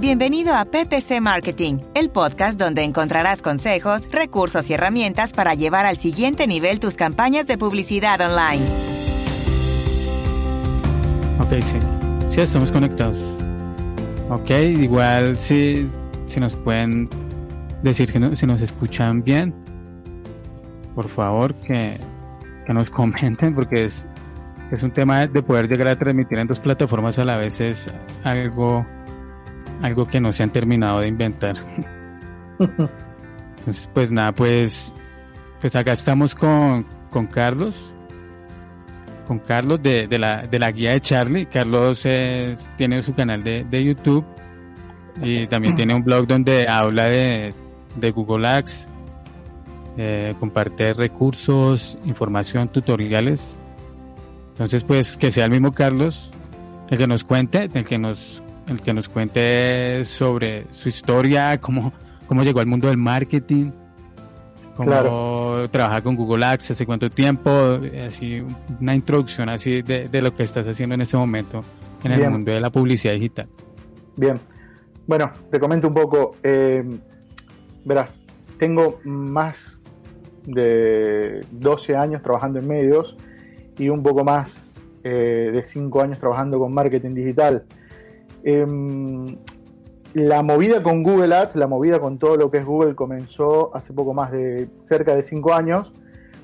[0.00, 5.96] Bienvenido a PPC Marketing, el podcast donde encontrarás consejos, recursos y herramientas para llevar al
[5.96, 8.64] siguiente nivel tus campañas de publicidad online.
[11.40, 11.78] Ok, sí.
[12.30, 13.18] Sí, estamos conectados.
[14.30, 15.88] Ok, igual si,
[16.28, 17.08] si nos pueden
[17.82, 19.52] decir que si nos escuchan bien,
[20.94, 21.96] por favor que,
[22.64, 24.06] que nos comenten porque es,
[24.70, 27.90] es un tema de poder llegar a transmitir en dos plataformas a la vez es
[28.22, 28.86] algo
[29.82, 31.56] algo que no se han terminado de inventar.
[33.58, 34.94] Entonces, pues nada, pues,
[35.60, 37.74] pues acá estamos con, con Carlos,
[39.26, 41.46] con Carlos de, de, la, de la guía de Charlie.
[41.46, 42.02] Carlos
[42.76, 44.24] tiene su canal de, de, YouTube
[45.22, 47.52] y también tiene un blog donde habla de,
[47.96, 48.88] de Google Ads,
[49.96, 53.58] eh, comparte recursos, información, tutoriales.
[54.50, 56.30] Entonces, pues que sea el mismo Carlos
[56.90, 61.92] el que nos cuente, el que nos el que nos cuente sobre su historia, cómo,
[62.26, 63.70] cómo llegó al mundo del marketing,
[64.76, 67.50] cómo trabaja con Google Ads, hace cuánto tiempo,
[68.06, 68.42] así
[68.80, 71.62] una introducción así de, de lo que estás haciendo en este momento
[72.04, 73.48] en el mundo de la publicidad digital.
[74.16, 74.38] Bien,
[75.06, 76.84] bueno, te comento un poco, eh,
[77.84, 78.22] verás,
[78.58, 79.80] tengo más
[80.44, 83.16] de 12 años trabajando en medios
[83.78, 87.64] y un poco más eh, de 5 años trabajando con marketing digital.
[88.42, 89.36] Em,
[90.14, 93.92] la movida con Google Ads, la movida con todo lo que es Google comenzó hace
[93.92, 95.92] poco más de cerca de cinco años,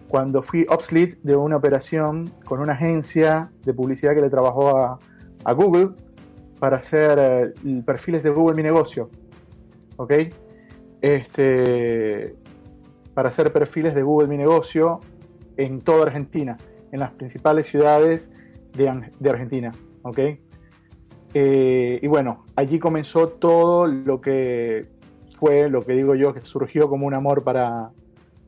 [0.08, 4.98] cuando fui lead de una operación con una agencia de publicidad que le trabajó a,
[5.54, 5.90] Google
[6.58, 9.10] para hacer eh, perfiles de Google Mi Negocio.
[9.96, 10.12] ¿Ok?
[11.02, 12.34] Este,
[13.12, 15.00] para hacer perfiles de Google Mi Negocio
[15.56, 16.56] en toda Argentina,
[16.92, 18.30] en las principales ciudades
[18.72, 19.72] de, de Argentina.
[20.02, 20.18] ¿Ok?
[21.36, 24.86] Eh, y bueno, allí comenzó todo lo que
[25.36, 27.90] fue, lo que digo yo, que surgió como un amor para,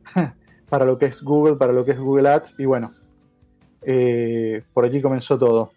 [0.68, 2.54] para lo que es Google, para lo que es Google Ads.
[2.58, 2.94] Y bueno,
[3.82, 5.72] eh, por allí comenzó todo.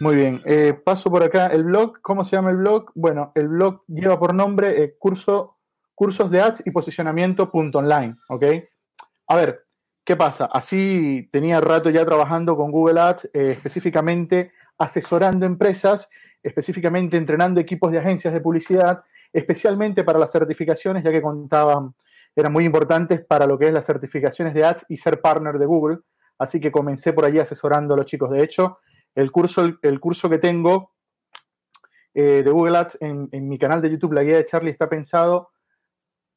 [0.00, 2.00] Muy bien, eh, paso por acá el blog.
[2.00, 2.90] ¿Cómo se llama el blog?
[2.94, 5.58] Bueno, el blog lleva por nombre curso,
[5.94, 8.14] cursos de ads y posicionamiento.online.
[8.30, 8.44] ¿Ok?
[9.28, 9.64] A ver,
[10.04, 10.46] ¿qué pasa?
[10.46, 16.08] Así tenía rato ya trabajando con Google Ads, específicamente asesorando empresas,
[16.42, 21.94] específicamente entrenando equipos de agencias de publicidad, especialmente para las certificaciones, ya que contaban,
[22.36, 25.66] eran muy importantes para lo que es las certificaciones de ads y ser partner de
[25.66, 25.98] Google.
[26.38, 28.30] Así que comencé por allí asesorando a los chicos.
[28.30, 28.78] De hecho,
[29.14, 30.92] el curso, el, curso que tengo
[32.12, 35.50] eh, de Google Ads en mi canal de YouTube, la guía de Charlie, está pensado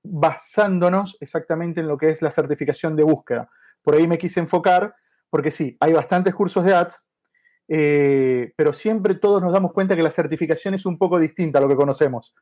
[0.09, 3.49] basándonos exactamente en lo que es la certificación de búsqueda.
[3.81, 4.95] Por ahí me quise enfocar,
[5.29, 7.03] porque sí, hay bastantes cursos de ads,
[7.67, 11.61] eh, pero siempre todos nos damos cuenta que la certificación es un poco distinta a
[11.61, 12.33] lo que conocemos.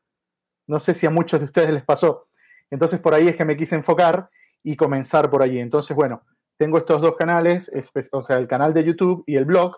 [0.66, 2.28] No sé si a muchos de ustedes les pasó.
[2.70, 4.30] Entonces por ahí es que me quise enfocar
[4.62, 5.60] y comenzar por allí.
[5.60, 6.22] Entonces, bueno,
[6.56, 7.70] tengo estos dos canales,
[8.12, 9.76] o sea, el canal de YouTube y el blog,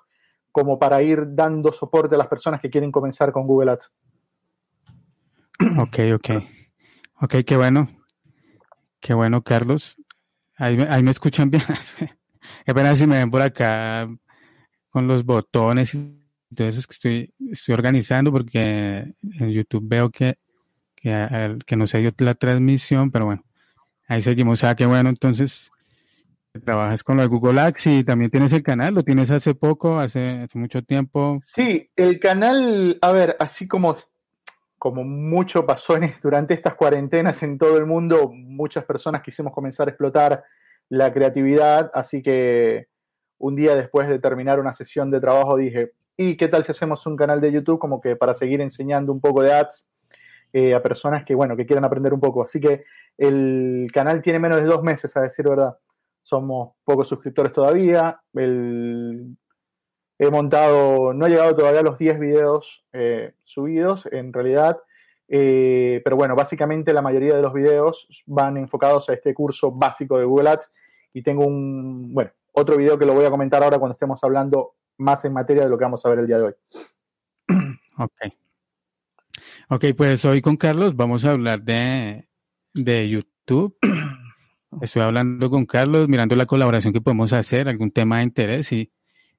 [0.52, 3.92] como para ir dando soporte a las personas que quieren comenzar con Google Ads.
[5.78, 6.57] Ok, ok.
[7.20, 7.88] Ok, qué bueno.
[9.00, 9.96] Qué bueno, Carlos.
[10.56, 11.62] Ahí, ahí me escuchan bien.
[12.66, 14.08] Pena si me ven por acá
[14.90, 16.18] con los botones y
[16.56, 20.38] eso que estoy, estoy organizando porque en YouTube veo que,
[20.94, 23.44] que, que no se dio la transmisión, pero bueno,
[24.06, 24.64] ahí seguimos.
[24.64, 25.70] Ah, qué bueno, entonces
[26.64, 29.98] trabajas con lo de Google Ads y también tienes el canal, lo tienes hace poco,
[29.98, 31.40] hace, hace mucho tiempo.
[31.46, 33.96] Sí, el canal, a ver, así como,
[34.78, 39.88] como mucho pasó en, durante estas cuarentenas en todo el mundo, muchas personas quisimos comenzar
[39.88, 40.44] a explotar
[40.88, 42.86] la creatividad, así que
[43.38, 47.06] un día después de terminar una sesión de trabajo dije, ¿y qué tal si hacemos
[47.06, 49.86] un canal de YouTube como que para seguir enseñando un poco de ads
[50.52, 52.42] eh, a personas que, bueno, que quieran aprender un poco?
[52.42, 52.84] Así que
[53.16, 55.76] el canal tiene menos de dos meses, a decir verdad.
[56.22, 58.20] Somos pocos suscriptores todavía.
[60.18, 64.78] He montado, no he llegado todavía a los 10 videos eh, subidos, en realidad.
[65.28, 70.18] Eh, pero bueno, básicamente la mayoría de los videos van enfocados a este curso básico
[70.18, 70.72] de Google Ads
[71.12, 74.74] y tengo un, bueno, otro video que lo voy a comentar ahora cuando estemos hablando
[74.96, 76.54] más en materia de lo que vamos a ver el día de hoy.
[78.00, 78.32] Ok.
[79.70, 82.28] Ok, pues hoy con Carlos vamos a hablar de,
[82.72, 83.76] de YouTube.
[84.80, 88.92] Estoy hablando con Carlos, mirando la colaboración que podemos hacer, algún tema de interés y,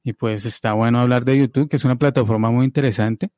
[0.09, 3.29] y pues está bueno hablar de YouTube, que es una plataforma muy interesante,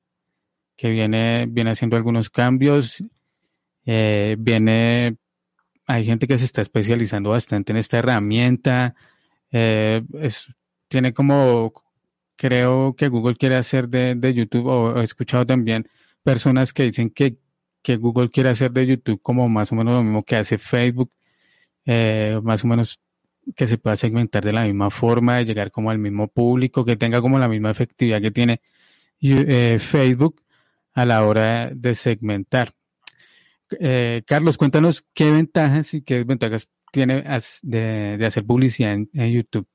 [0.78, 3.04] que viene, viene haciendo algunos cambios,
[3.86, 5.18] eh, viene,
[5.86, 8.96] hay gente que se está especializando bastante en esta herramienta,
[9.52, 10.48] eh, es,
[10.88, 11.74] tiene como,
[12.38, 15.90] creo que Google quiere hacer de, YouTube, o he escuchado también,
[16.24, 17.36] personas que dicen que,
[17.82, 21.12] que Google quiere hacer de YouTube como más o menos lo mismo que hace Facebook,
[21.86, 23.02] eh, más o menos
[23.56, 26.96] que se pueda segmentar de la misma forma, de llegar como al mismo público, que
[26.96, 28.62] tenga como la misma efectividad que tiene
[29.22, 30.42] eh, Facebook
[30.94, 32.74] a la hora de segmentar.
[33.80, 37.24] Eh, Carlos, cuéntanos qué ventajas y qué desventajas tiene
[37.62, 39.68] de, hacer publicidad en, YouTube.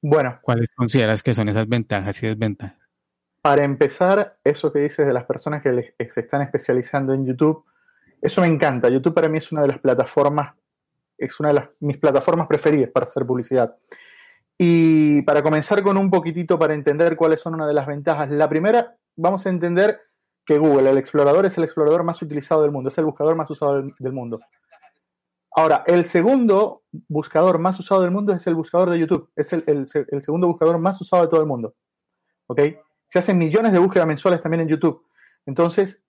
[0.00, 0.38] Bueno.
[0.42, 2.78] ¿Cuáles consideras que son esas ventajas y desventajas?
[3.42, 7.64] Para empezar, eso que dices de las personas que se están especializando en YouTube,
[8.22, 8.88] eso me encanta.
[8.88, 10.54] YouTube para mí es una de las plataformas
[11.18, 13.76] es una de las, mis plataformas preferidas para hacer publicidad.
[14.56, 18.30] Y para comenzar con un poquitito para entender cuáles son una de las ventajas.
[18.30, 20.00] La primera, vamos a entender
[20.46, 23.50] que Google, el explorador, es el explorador más utilizado del mundo, es el buscador más
[23.50, 24.40] usado del, mundo.
[25.56, 29.64] Ahora, el segundo buscador más usado del mundo es el buscador de YouTube, es el,
[29.66, 31.74] el, segundo buscador más usado de todo el mundo.
[32.46, 32.60] ¿Ok?
[33.08, 35.06] Se hacen millones de búsquedas mensuales también en YouTube.
[35.46, 36.02] Entonces,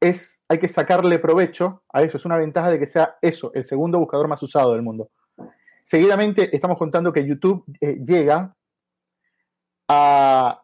[0.00, 2.16] es, hay que sacarle provecho a eso.
[2.16, 5.10] Es una ventaja de que sea eso, el segundo buscador más usado del mundo.
[5.84, 8.54] Seguidamente estamos contando que YouTube eh, llega
[9.88, 10.62] a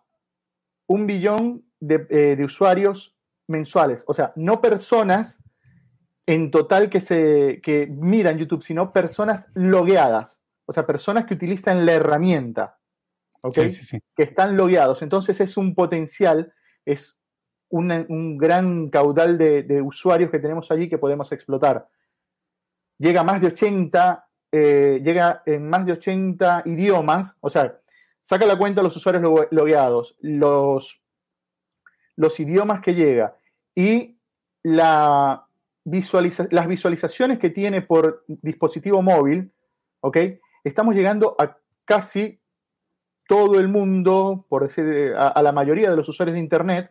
[0.87, 3.17] un billón eh, de, usuarios
[3.49, 4.05] mensuales.
[4.07, 5.43] O sea, no personas
[6.27, 10.41] en total que, se, que miran YouTube, sino personas logueadas.
[10.67, 12.79] O sea, personas que utilizan la herramienta.
[13.43, 13.57] ¿Ok?
[14.17, 15.03] Que están logueados.
[15.03, 16.55] Entonces es un potencial,
[16.87, 17.19] es
[17.75, 21.89] un, gran caudal de, usuarios que tenemos allí que podemos explotar.
[22.99, 27.81] Llega a más de 80, eh, llega en más de 80 idiomas, o sea,
[28.23, 31.01] saca la cuenta los usuarios logueados, los,
[32.17, 33.37] los idiomas que llega
[33.75, 34.17] y
[34.63, 35.41] la
[36.51, 39.53] las visualizaciones que tiene por dispositivo móvil,
[40.01, 40.17] ¿ok?
[40.63, 42.41] Estamos llegando a casi
[43.29, 46.91] todo el mundo, por decir, a la mayoría de los usuarios de Internet,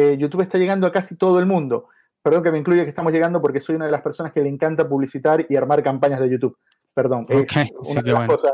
[0.00, 1.88] eh, YouTube está llegando a casi todo el mundo.
[2.22, 4.48] Perdón que me incluya que estamos llegando porque soy una de las personas que le
[4.48, 6.56] encanta publicitar y armar campañas de YouTube.
[6.94, 7.26] Perdón.
[7.28, 8.52] una de las cosas.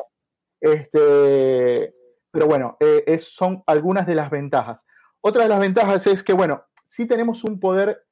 [0.58, 1.92] Este,
[2.30, 4.80] pero bueno, eh, son algunas de las ventajas.
[5.20, 8.06] Otra de las ventajas es que, bueno, si tenemos un poder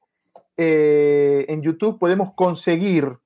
[0.55, 3.17] eh, en YouTube, podemos conseguir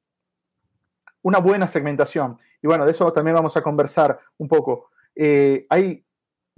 [1.22, 2.40] una buena segmentación.
[2.62, 4.90] Y bueno, de eso también vamos a conversar un poco.
[5.70, 6.07] hay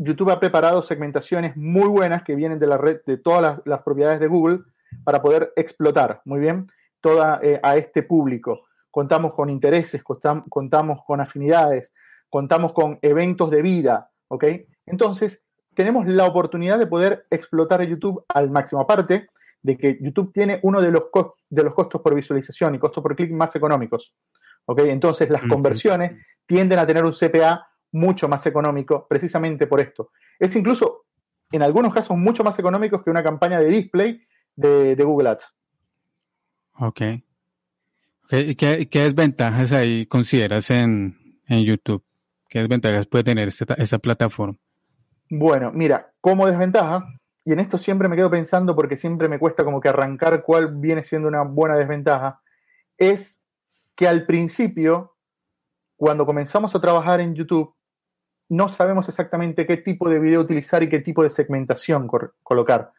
[0.01, 4.21] YouTube ha preparado segmentaciones muy buenas que vienen de la red de todas las, propiedades
[4.21, 4.59] de Google
[5.03, 6.67] para poder explotar muy bien
[7.01, 8.61] toda eh, a este público.
[8.89, 11.93] Contamos con intereses, contamos con afinidades,
[12.29, 14.45] contamos con eventos de vida, ¿ok?
[14.85, 15.43] Entonces,
[15.75, 18.81] tenemos la oportunidad de poder explotar YouTube al máximo.
[18.81, 19.27] Aparte
[19.61, 21.09] de que YouTube tiene uno de los,
[21.49, 24.13] de los costos por visualización y costos por clic más económicos,
[24.65, 24.79] ¿ok?
[24.85, 30.11] Entonces, las conversiones tienden a tener un CPA mucho más económico precisamente por esto.
[30.37, 31.05] Es incluso,
[31.51, 34.21] en algunos casos, mucho más económico que una campaña de display
[34.55, 35.53] de, Google Ads.
[36.79, 37.01] Ok.
[38.31, 41.15] ¿Y qué, desventajas ahí consideras en,
[41.47, 42.03] YouTube?
[42.47, 44.57] ¿Qué desventajas puede tener esta, plataforma?
[45.29, 47.05] Bueno, mira, como desventaja,
[47.45, 50.75] y en esto siempre me quedo pensando porque siempre me cuesta como que arrancar cuál
[50.75, 52.41] viene siendo una buena desventaja,
[52.97, 53.41] es
[53.95, 55.15] que al principio,
[55.95, 57.73] cuando comenzamos a trabajar en YouTube,
[58.49, 62.09] no sabemos exactamente qué tipo de video utilizar y qué tipo de segmentación
[62.43, 62.91] colocar.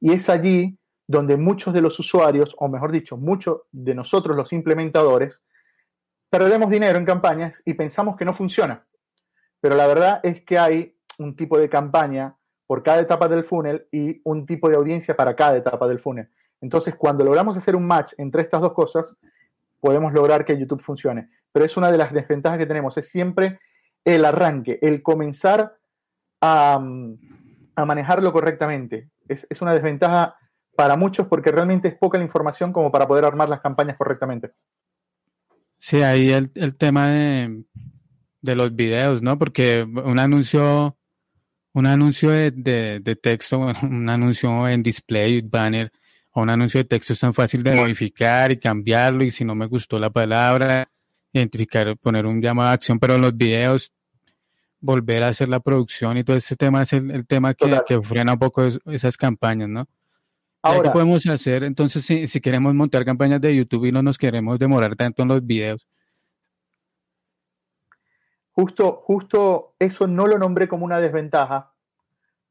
[0.00, 4.52] Y es allí donde muchos de los usuarios, o mejor dicho, muchos de nosotros los
[4.52, 5.42] implementadores,
[6.30, 8.86] perdemos dinero en campañas y pensamos que no funciona.
[9.60, 13.86] Pero la verdad es que hay un tipo de campaña por cada etapa del funnel
[13.92, 16.28] y un tipo de audiencia para cada etapa del funnel.
[16.62, 19.14] Entonces, cuando logramos hacer un match entre estas dos cosas,
[19.80, 21.28] podemos lograr que YouTube funcione.
[21.52, 23.60] Pero es una de las desventajas que tenemos, es siempre
[24.04, 25.78] el arranque, el comenzar
[26.40, 26.78] a,
[27.76, 29.10] manejarlo correctamente.
[29.28, 30.36] Es, una desventaja
[30.76, 34.52] para muchos porque realmente es poca la información como para poder armar las campañas correctamente.
[35.78, 37.64] Sí, ahí el, tema de,
[38.42, 39.38] los videos, ¿no?
[39.38, 40.96] Porque un anuncio,
[41.72, 45.90] un anuncio de, texto, un anuncio en display, banner,
[46.32, 49.54] o un anuncio de texto es tan fácil de modificar y cambiarlo y si no
[49.54, 50.90] me gustó la palabra,
[51.34, 53.92] identificar, poner un llamado a acción, pero en los videos
[54.80, 58.38] volver a hacer la producción y todo ese tema es el, tema que, frena un
[58.38, 59.86] poco esas campañas, ¿no?
[60.62, 64.16] Ahora, ¿Qué podemos hacer entonces si, si queremos montar campañas de YouTube y no nos
[64.16, 65.86] queremos demorar tanto en los videos?
[68.52, 71.74] Justo, justo eso no lo nombré como una desventaja,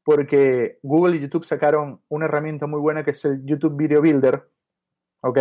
[0.02, 4.48] porque Google y YouTube sacaron una herramienta muy buena que es el YouTube Video Builder,
[5.22, 5.38] ¿ok?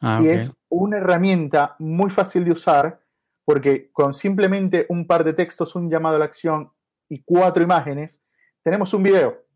[0.00, 3.00] Ah, y es una herramienta muy fácil de usar
[3.44, 6.70] porque con simplemente un par de textos, un llamado a la acción
[7.08, 8.20] y cuatro imágenes,
[8.62, 9.48] tenemos un video.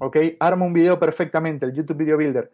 [0.00, 0.16] ¿ok?
[0.40, 2.50] Arma un video perfectamente, el YouTube Video Builder.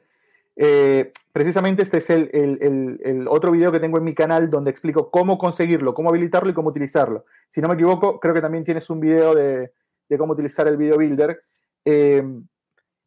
[0.58, 5.36] Eh, precisamente este es el, otro video que tengo en mi canal donde explico cómo
[5.38, 7.25] conseguirlo, cómo habilitarlo y cómo utilizarlo.
[7.48, 9.72] Si no me equivoco, creo que también tienes un video de,
[10.18, 11.40] cómo utilizar el Video Builder.
[11.84, 12.22] Eh,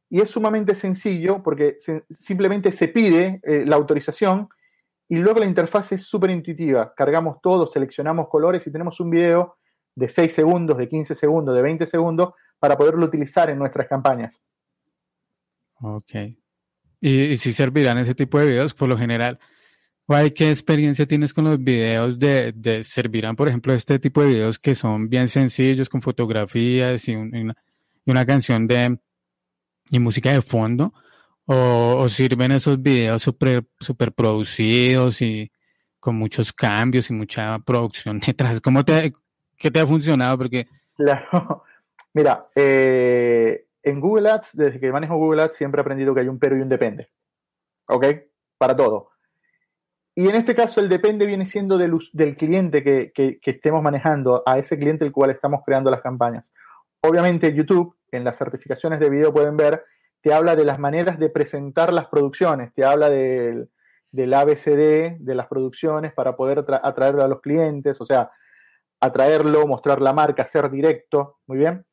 [0.10, 1.78] y es sumamente sencillo porque
[2.10, 4.50] simplemente se pide eh, la autorización
[5.08, 6.94] y luego la interfaz es súper intuitiva.
[6.96, 9.58] Cargamos todo, seleccionamos colores y tenemos un video
[9.96, 14.39] de 6 segundos, de 15 segundos, de 20 segundos para poderlo utilizar en nuestras campañas.
[15.82, 16.12] Ok.
[17.01, 19.39] ¿Y, si servirán ese tipo de videos por lo general?
[20.36, 24.58] ¿Qué experiencia tienes con los videos de, de, servirán, por ejemplo, este tipo de videos
[24.58, 28.98] que son bien sencillos, con fotografías y, una, canción de
[29.89, 30.93] y música de fondo?
[31.46, 35.51] ¿O, sirven esos videos super, super producidos y
[36.00, 38.62] con muchos cambios y mucha producción detrás?
[38.62, 39.13] ¿Cómo te,
[39.58, 40.38] ¿Qué te ha funcionado?
[40.38, 40.67] Porque...
[40.96, 41.63] Claro,
[42.13, 46.27] mira, eh, en Google Ads, desde que manejo Google Ads, siempre he aprendido que hay
[46.27, 47.10] un pero y un depende.
[47.88, 48.05] ¿Ok?
[48.58, 49.10] Para todo.
[50.19, 54.43] Y en este caso, el depende viene siendo del, del cliente que, que, estemos manejando,
[54.46, 56.51] a ese cliente el cual estamos creando las campañas.
[57.01, 59.84] Obviamente, YouTube, en las certificaciones de video pueden ver,
[60.22, 63.70] te habla de las maneras de presentar las producciones, te habla del,
[64.13, 68.32] ABCD de las producciones para poder atraer a los clientes, o sea,
[69.00, 71.86] atraerlo, mostrar la marca, ser directo, muy bien.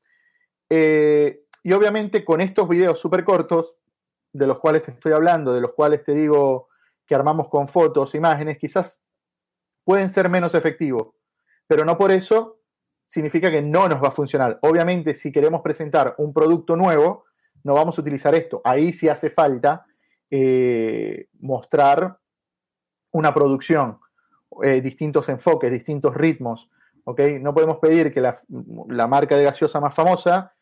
[0.70, 3.76] Eh, y obviamente con estos videos súper cortos,
[4.32, 6.68] de los cuales te estoy hablando, de los cuales te digo
[7.06, 9.00] que armamos con fotos, imágenes, quizás
[9.84, 11.14] pueden ser menos efectivos,
[11.66, 12.55] pero no por eso
[13.06, 14.58] significa que no nos va a funcionar.
[14.62, 17.24] Obviamente, si queremos presentar un producto nuevo,
[17.64, 18.60] no vamos a utilizar esto.
[18.64, 19.86] Ahí sí hace falta
[20.30, 22.18] eh, mostrar
[23.12, 23.98] una producción,
[24.62, 26.70] eh, distintos enfoques, distintos ritmos.
[27.04, 27.38] ¿okay?
[27.40, 28.40] No podemos pedir que la,
[28.88, 30.52] la marca de gaseosa más famosa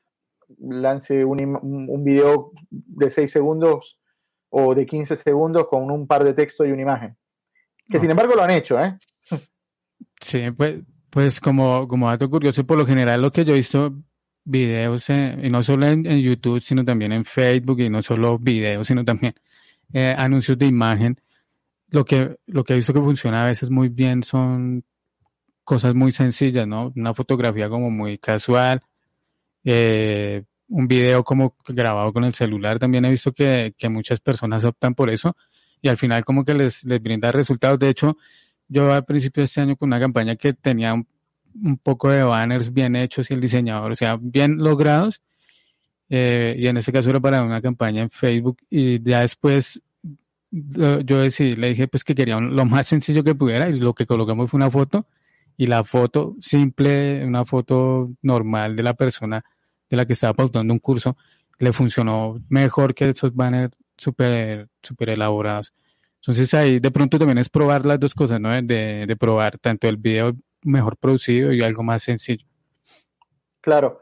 [0.58, 3.98] lance un, un video de 6 segundos
[4.50, 7.16] o de 15 segundos con un par de textos y una imagen.
[7.90, 8.98] Que sin embargo lo han hecho, ¿eh?
[10.20, 10.80] Sí, pues,
[11.14, 13.94] pues como, como dato curioso, por lo general lo que yo he visto
[14.44, 18.88] videos, eh, y no solo en, YouTube, sino también en Facebook, y no solo videos,
[18.88, 19.32] sino también
[19.92, 21.20] eh, anuncios de imagen,
[21.90, 24.82] lo que, lo que he visto que funciona a veces muy bien son
[25.62, 26.92] cosas muy sencillas, ¿no?
[26.96, 28.82] Una fotografía como muy casual,
[29.62, 32.80] eh, un video como grabado con el celular.
[32.80, 35.36] También he visto que, muchas personas optan por eso
[35.80, 37.78] y al final como que les, les brinda resultados.
[37.78, 38.16] De hecho,
[38.68, 41.06] yo al principio de este año con una campaña que tenía un,
[41.82, 45.22] poco de banners bien hechos y el diseñador, o sea, bien logrados.
[46.08, 49.80] Eh, y en este caso era para una campaña en Facebook y ya después
[50.50, 54.06] yo decidí, le dije pues que quería lo más sencillo que pudiera y lo que
[54.06, 55.06] colocamos fue una foto
[55.56, 59.44] y la foto simple, una foto normal de la persona
[59.88, 61.16] de la que estaba pautando un curso,
[61.58, 65.72] le funcionó mejor que esos banners súper super elaborados.
[66.26, 68.50] Entonces ahí de pronto también es probar las dos cosas, ¿no?
[68.50, 72.46] De, de probar tanto el video mejor producido y algo más sencillo.
[73.60, 74.00] Claro.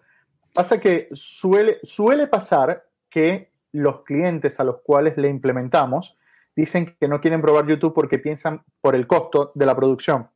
[0.54, 6.16] Pasa que suele, suele pasar que los clientes a los cuales le implementamos
[6.54, 10.28] dicen que no quieren probar YouTube porque piensan por el costo de la producción.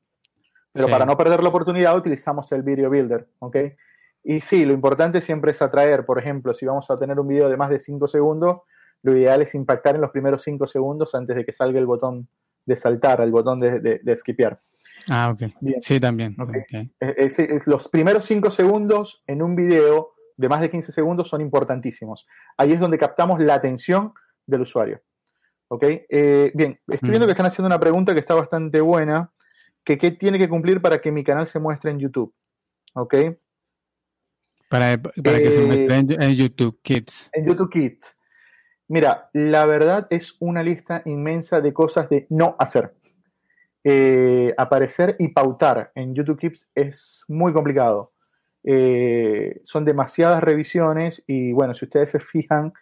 [0.72, 3.56] Pero para no perder la oportunidad utilizamos el Video Builder, ¿ok?
[4.24, 7.48] Y sí, lo importante siempre es atraer, por ejemplo, si vamos a tener un video
[7.48, 8.62] de más de 5 segundos,
[9.06, 12.28] lo ideal es impactar en los primeros 5 segundos antes de que salga el botón
[12.64, 14.60] de saltar, el botón de, de, skipear.
[15.08, 15.52] Ah, ok.
[15.80, 16.34] Sí, también.
[17.66, 22.26] los primeros 5 segundos en un video de más de 15 segundos son importantísimos.
[22.56, 24.12] Ahí es donde captamos la atención
[24.44, 25.00] del usuario.
[25.68, 25.84] ¿Ok?
[26.08, 27.28] Eh, bien, estoy viendo mm.
[27.28, 29.30] que están haciendo una pregunta que está bastante buena,
[29.84, 32.34] que qué tiene que cumplir para que mi canal se muestre en YouTube.
[32.94, 33.14] ¿Ok?
[34.68, 37.30] Para, que se muestre en, YouTube Kids.
[37.32, 38.15] En YouTube Kids.
[38.88, 42.94] Mira, la verdad es una lista inmensa de cosas de no hacer.
[43.82, 48.12] Eh, aparecer y pautar en YouTube Kids es muy complicado.
[48.64, 52.72] Eh, son demasiadas revisiones y bueno, si ustedes se fijan,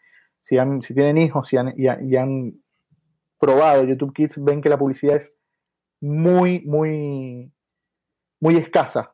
[0.40, 2.54] si, si tienen hijos y han, y, han,
[3.38, 5.34] probado YouTube Kids, ven que la publicidad es
[6.00, 7.52] muy, muy,
[8.40, 9.12] muy escasa,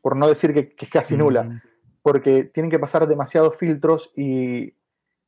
[0.00, 1.60] por no decir que, es casi nula.
[2.02, 4.72] Porque tienen que pasar demasiados filtros y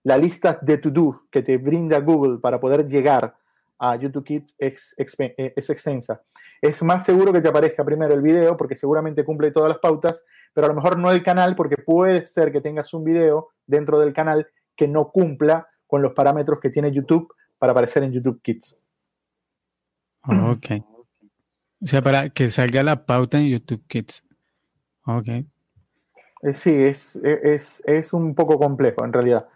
[0.05, 3.35] la lista de to-do que te brinda Google para poder llegar
[3.79, 6.23] a YouTube Kids es, eh, es, extensa.
[6.61, 10.25] Es más seguro que te aparezca primero el video porque seguramente cumple todas las pautas,
[10.53, 13.99] pero a lo mejor no el canal porque puede ser que tengas un video dentro
[13.99, 14.47] del canal
[14.77, 18.79] que no cumpla con los parámetros que tiene YouTube para aparecer en YouTube Kids.
[20.27, 20.67] Ok.
[21.83, 24.25] O sea, para que salga la pauta en YouTube Kids.
[25.07, 25.29] Ok.
[25.29, 27.17] Eh, sí, es,
[27.87, 29.49] es, un poco complejo en realidad.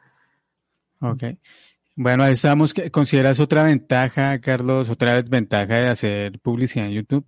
[1.00, 1.22] Ok.
[1.96, 2.74] Bueno, ahí estamos.
[2.92, 7.26] ¿Consideras otra ventaja, Carlos, otra desventaja de hacer publicidad en YouTube?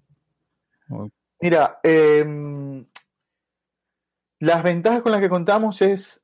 [1.41, 2.87] Mira, em,
[4.39, 6.23] las ventajas con las que contamos es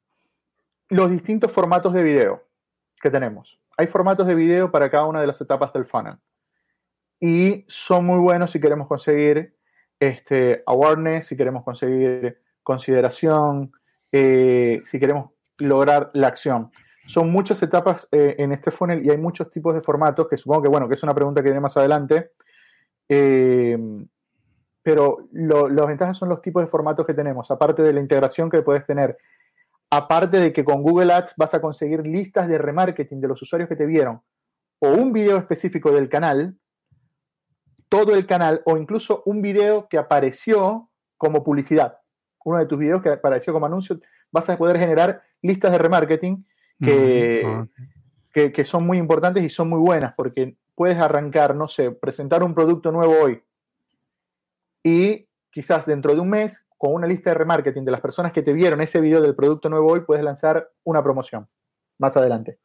[0.88, 2.44] los distintos formatos de video
[3.00, 3.58] que tenemos.
[3.76, 6.16] Hay formatos de video para cada una de las etapas del funnel.
[7.20, 9.56] Y son muy buenos si queremos conseguir
[9.98, 13.72] este, awareness, si queremos conseguir consideración,
[14.12, 16.70] eh, si queremos lograr la acción.
[17.06, 20.62] Son muchas etapas eh, en este funnel y hay muchos tipos de formatos que supongo
[20.62, 22.32] que, bueno, que es una pregunta que viene más adelante.
[23.08, 23.78] Eh,
[24.82, 28.62] pero las ventajas son los tipos de formatos que tenemos, aparte de la integración que
[28.62, 29.18] puedes tener,
[29.90, 33.68] aparte de que con Google Ads vas a conseguir listas de remarketing de los usuarios
[33.68, 34.22] que te vieron,
[34.78, 36.56] o un video específico del canal,
[37.88, 41.98] todo el canal, o incluso un video que apareció como publicidad
[42.46, 46.46] uno de tus videos que apareció como anuncio, vas a poder generar listas de remarketing
[46.80, 52.42] que, que, son muy importantes y son muy buenas porque puedes arrancar, no sé, presentar
[52.42, 53.42] un producto nuevo hoy
[54.84, 58.42] y quizás dentro de un mes, con una lista de remarketing de las personas que
[58.42, 61.48] te vieron ese video del producto nuevo hoy, puedes lanzar una promoción
[61.98, 62.58] más adelante.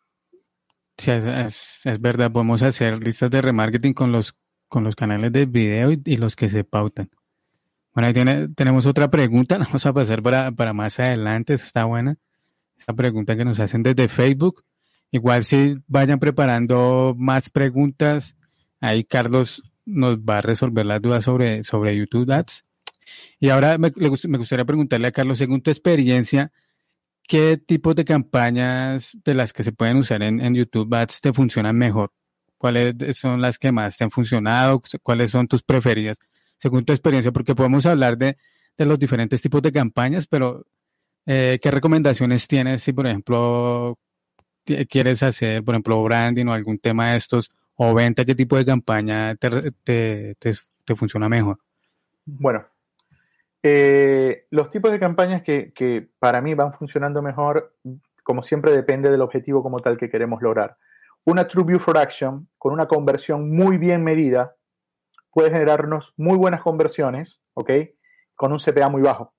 [0.98, 4.36] Sí, es, verdad, podemos hacer listas de remarketing con los,
[4.68, 7.10] con los canales de video y los que se pautan.
[7.94, 12.18] Bueno, ahí tiene, tenemos otra pregunta, vamos a pasar para, para más adelante, está buena.
[12.82, 14.64] Esta pregunta que nos hacen desde Facebook.
[15.12, 18.36] Igual si vayan preparando más preguntas,
[18.80, 22.66] ahí Carlos nos va a resolver las dudas sobre, sobre YouTube Ads.
[23.40, 26.52] Y ahora me, me gustaría preguntarle a Carlos, según tu experiencia,
[27.24, 31.34] ¿qué tipos de campañas de las que se pueden usar en, en YouTube Ads te
[31.34, 32.12] funcionan mejor?
[32.58, 34.82] ¿Cuáles son las que más te han funcionado?
[35.04, 36.18] ¿Cuáles son tus preferidas?
[36.62, 38.38] según tu experiencia, porque podemos hablar de,
[38.78, 40.66] los diferentes tipos de campañas, pero
[41.26, 43.98] eh, ¿qué recomendaciones tienes si, por ejemplo,
[44.90, 48.66] quieres hacer, por ejemplo, branding o algún tema de estos, o venta, qué tipo de
[48.66, 50.46] campaña te,
[50.96, 51.58] funciona mejor?
[52.26, 52.66] Bueno,
[53.64, 57.76] eh, los tipos de campañas que, que, para mí van funcionando mejor,
[58.24, 60.78] como siempre, depende del objetivo como tal que queremos lograr.
[61.24, 64.56] Una True View for Action con una conversión muy bien medida
[65.32, 67.72] puede generarnos muy buenas conversiones, ¿ok?
[68.36, 69.34] Con un CPA muy bajo.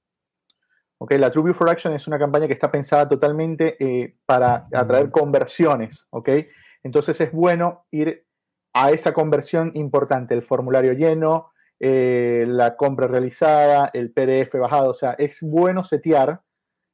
[1.02, 1.14] ¿Ok?
[1.18, 5.10] La True View for Action es una campaña que está pensada totalmente eh, para atraer
[5.10, 6.28] conversiones, ¿ok?
[6.84, 8.24] Entonces es bueno ir
[8.72, 14.94] a esa conversión importante, el formulario lleno, eh, la compra realizada, el PDF bajado, o
[14.94, 16.42] sea, es bueno setear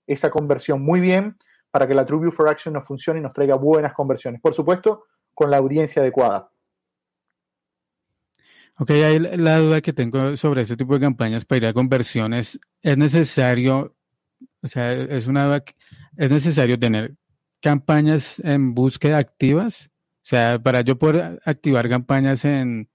[0.06, 1.36] esa conversión muy bien
[1.70, 4.40] para que la True View for Action nos funcione y nos traiga buenas conversiones.
[4.40, 6.50] Por supuesto, con la audiencia adecuada.
[8.78, 12.60] Ok, ahí la duda que tengo sobre este tipo de campañas para ir a conversiones,
[12.80, 13.97] ¿es necesario,
[14.62, 15.62] o sea, es una
[16.16, 17.14] ¿es necesario tener
[17.60, 19.90] campañas en búsqueda activas?
[20.22, 22.88] O sea, para yo poder activar campañas en,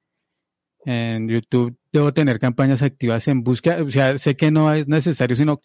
[0.85, 3.83] en YouTube, debo tener campañas activas en búsqueda.
[3.83, 5.61] O sea, sé que no es necesario, sino,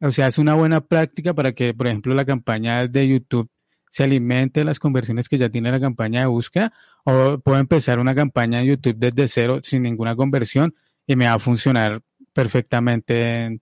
[0.00, 3.50] o sea, es una buena práctica para que, por ejemplo, la campaña de YouTube
[3.90, 6.72] se alimente de las conversiones que ya tiene la campaña de búsqueda
[7.04, 10.74] o puedo empezar una campaña de YouTube desde cero sin ninguna conversión
[11.06, 12.00] y me va a funcionar
[12.32, 13.60] perfectamente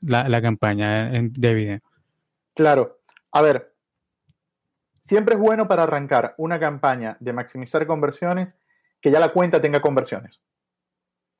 [0.00, 1.78] la, la campaña de video.
[2.54, 3.00] Claro.
[3.32, 3.74] A ver,
[5.00, 8.56] siempre es bueno para arrancar una campaña de maximizar conversiones
[9.00, 10.40] que ya la cuenta tenga conversiones.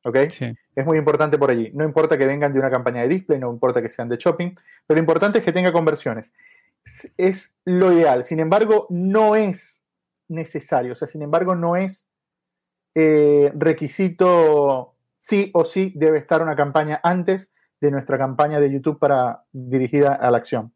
[0.02, 0.16] ¿Ok?
[0.30, 0.54] Sí.
[0.74, 1.70] Es muy importante por allí.
[1.74, 4.54] No importa que vengan de una campaña de display, no importa que sean de shopping,
[4.86, 6.32] pero lo importante es que tenga conversiones
[7.16, 8.24] es lo ideal.
[8.24, 9.82] Sin embargo, no es
[10.28, 10.92] necesario.
[10.92, 12.06] O sea, sin embargo, no es
[12.94, 18.98] eh, requisito sí o sí debe estar una campaña antes de nuestra campaña de YouTube
[18.98, 20.72] para dirigida a la acción.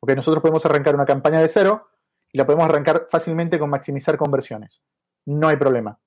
[0.00, 1.88] Ok, nosotros podemos arrancar una campaña de cero
[2.32, 4.82] y la podemos arrancar fácilmente con maximizar conversiones.
[5.26, 5.98] No hay problema.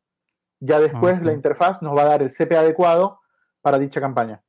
[0.59, 3.21] Ya después la interfaz nos va a dar el CP adecuado
[3.61, 4.41] para dicha campaña.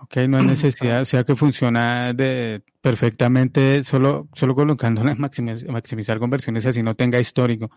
[0.00, 6.18] Ok, no hay necesidad, o sea que funciona de perfectamente solo, solo colocándole maximizar, maximizar
[6.20, 7.70] conversiones así no tenga histórico.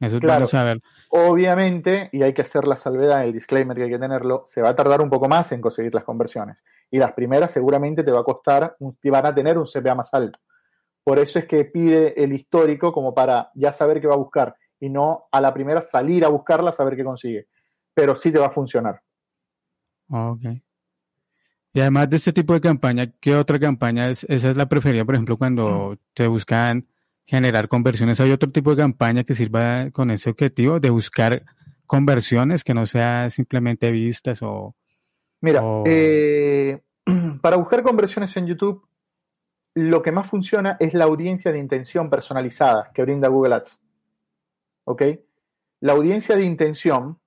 [0.00, 0.80] Eso claro, saber.
[1.10, 4.70] Obviamente, y hay que hacer la salvedad, el disclaimer que hay que tenerlo, se va
[4.70, 6.64] a tardar un poco más en conseguir las conversiones.
[6.90, 10.12] Y las primeras seguramente te va a costar, te van a tener un CPA más
[10.14, 10.38] alto.
[11.04, 14.56] Por eso es que pide el histórico como para ya saber qué va a buscar
[14.80, 17.48] y no a la primera salir a buscarla, saber qué consigue.
[17.92, 19.02] Pero sí te va a funcionar.
[20.08, 20.42] Ok.
[21.72, 24.24] Y además de este tipo de campaña, ¿qué otra campaña es?
[24.24, 26.86] Esa es la preferida, por ejemplo, cuando te buscan
[27.30, 28.18] generar conversiones.
[28.18, 31.44] ¿Hay otro tipo de campaña que sirva con ese objetivo de buscar
[31.86, 34.74] conversiones que no sea simplemente vistas o...
[35.40, 36.80] Mira, eh,
[37.40, 38.84] para buscar conversiones en YouTube
[39.74, 43.80] lo que más funciona es la audiencia de intención personalizada que brinda Google Ads.
[44.84, 45.02] ¿Ok?
[45.78, 47.20] La audiencia de intención,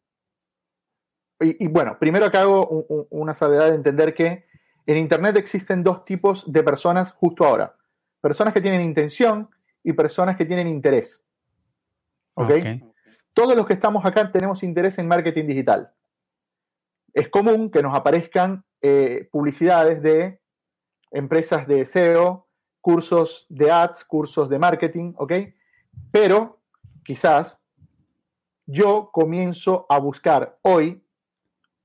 [1.40, 4.46] y, bueno, primero acá hago una salvedad de entender que
[4.86, 7.78] en Internet existen dos tipos de personas justo ahora.
[8.20, 9.50] Personas que tienen intención
[9.84, 11.24] y personas que tienen interés.
[12.36, 12.52] ¿Ok?
[13.34, 15.92] Todos los que estamos acá tenemos interés en marketing digital.
[17.14, 20.40] Es común que nos aparezcan eh, publicidades de
[21.12, 22.48] empresas de SEO,
[22.82, 25.34] cursos de ads, cursos de marketing, ¿ok?
[26.12, 26.60] Pero
[27.06, 27.60] quizás
[28.66, 31.04] yo comienzo a buscar hoy,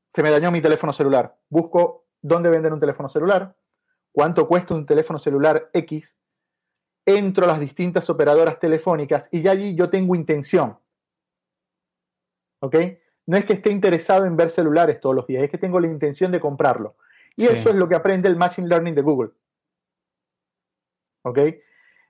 [0.08, 3.54] se me dañó mi teléfono celular, busco dónde venden un teléfono celular,
[4.12, 6.18] cuánto cuesta un teléfono celular X,
[7.08, 10.78] entro a las distintas operadoras telefónicas y ya allí yo tengo intención.
[12.60, 12.76] ¿Ok?
[13.26, 15.86] No es que esté interesado en ver celulares todos los días, es que tengo la
[15.86, 16.96] intención de comprarlo.
[17.34, 19.30] Y eso es lo que aprende el Machine Learning de Google.
[21.22, 21.38] ¿Ok?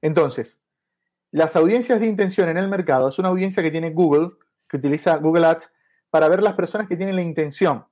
[0.01, 0.59] Entonces,
[1.31, 4.31] las audiencias de intención en el mercado es una audiencia que tiene Google,
[4.69, 5.71] que utiliza Google Ads
[6.11, 7.85] para ver las personas que tienen la intención.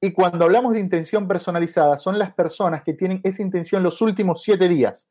[0.00, 4.42] Y cuando hablamos de intención personalizada, son las personas que tienen esa intención los últimos
[4.42, 5.08] siete días.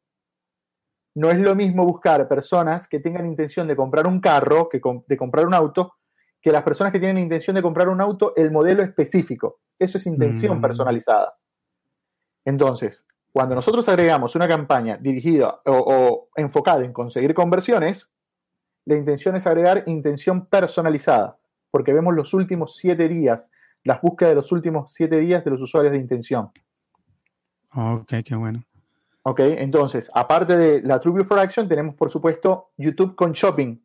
[1.16, 5.18] No es lo mismo buscar personas que tengan intención de comprar un carro, que de
[5.18, 5.96] comprar un auto,
[6.42, 9.62] que las personas que tienen intención de comprar un auto, el modelo específico.
[9.80, 10.62] Eso es intención mm.
[10.62, 11.34] personalizada.
[12.46, 18.10] Entonces, cuando nosotros agregamos una campaña dirigida o, enfocada en conseguir conversiones,
[18.86, 21.38] la intención es agregar intención personalizada,
[21.72, 23.52] porque vemos los últimos siete días,
[23.84, 26.52] las búsquedas de los últimos siete días de los usuarios de intención.
[27.74, 28.64] Ok, qué bueno.
[29.28, 33.76] Ok, entonces, aparte de la TrueView for Action, tenemos por supuesto YouTube con Shopping,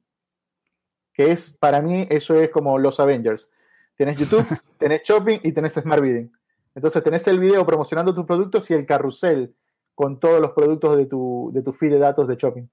[1.14, 3.48] que es, para mí, eso es como los Avengers.
[3.96, 4.46] Tienes YouTube,
[4.79, 6.31] tenés Shopping y tenés Smart Bidding.
[6.74, 9.55] Entonces tenés el video promocionando tus productos y el carrusel
[9.94, 12.68] con todos los productos de tu, de tu feed de datos de shopping.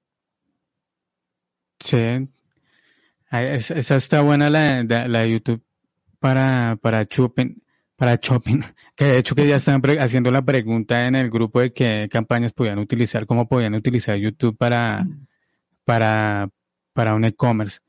[1.80, 2.28] Sí.
[3.32, 5.64] Esa está buena la, la de YouTube
[6.20, 7.62] para, para shopping,
[7.98, 8.62] para shopping,
[8.96, 12.54] que de hecho que ya están haciendo la pregunta en el grupo de qué campañas
[12.54, 15.06] podían utilizar, cómo podían utilizar YouTube para,
[15.84, 16.50] para,
[16.94, 17.80] para un e-commerce.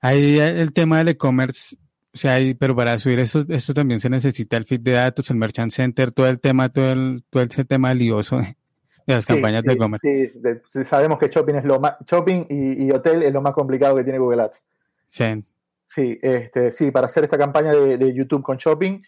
[0.00, 1.76] Ahí el tema del e-commerce
[2.12, 5.36] o sea, pero para subir eso, esto también se necesita el feed de datos, el
[5.36, 8.38] Merchant Center, todo el tema, todo el, todo ese tema lioso
[9.06, 10.32] de las campañas de e-commerce.
[10.68, 14.02] Sí, sabemos que shopping es lo más, shopping y, hotel es lo más complicado que
[14.02, 14.64] tiene Google Ads.
[15.08, 15.44] Sí.
[15.84, 19.02] Sí, este, sí, para hacer esta campaña de, YouTube con shopping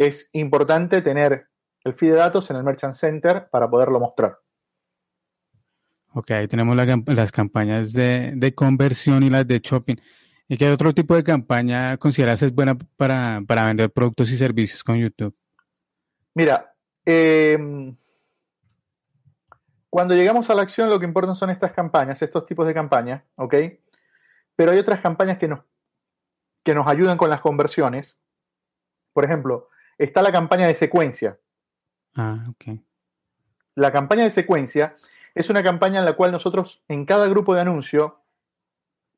[0.00, 1.46] es importante tener
[1.84, 4.38] el feed de datos en el Merchant Center para poderlo mostrar.
[6.14, 6.74] Ok, ahí tenemos
[7.06, 9.96] las campañas de, de conversión y las de shopping.
[10.48, 14.96] ¿Y qué otro tipo de campaña consideras es buena para, vender productos y servicios con
[14.96, 15.36] YouTube?
[16.34, 17.94] Mira, em,
[19.90, 23.22] cuando llegamos a la acción lo que importan son estas campañas, estos tipos de campañas,
[23.36, 23.54] ¿ok?
[24.56, 25.60] Pero hay otras campañas que nos,
[26.64, 28.18] que nos ayudan con las conversiones.
[29.12, 29.68] Por ejemplo,
[30.04, 31.38] está la campaña de secuencia.
[32.14, 32.78] Ah, ok.
[33.74, 34.96] La campaña de secuencia
[35.34, 38.20] es una campaña en la cual nosotros en cada grupo de anuncio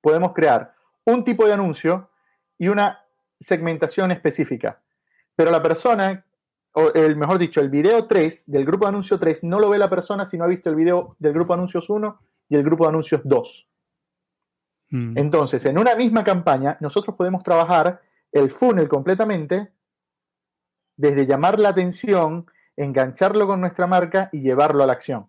[0.01, 2.11] podemos crear un tipo de anuncio
[2.59, 3.05] y una
[3.41, 4.81] segmentación específica.
[5.37, 6.25] Pero la persona,
[6.73, 9.79] o el mejor dicho, el video 3 del grupo de anuncio 3 no lo ve
[9.79, 12.65] la persona si no ha visto el video del grupo de anuncios 1 y el
[12.65, 13.69] grupo de anuncios 2.
[14.91, 15.17] Mm.
[15.17, 19.73] Entonces, en una misma campaña, nosotros podemos trabajar el funnel completamente
[21.03, 25.29] desde llamar la atención, engancharlo con nuestra marca y llevarlo a la acción.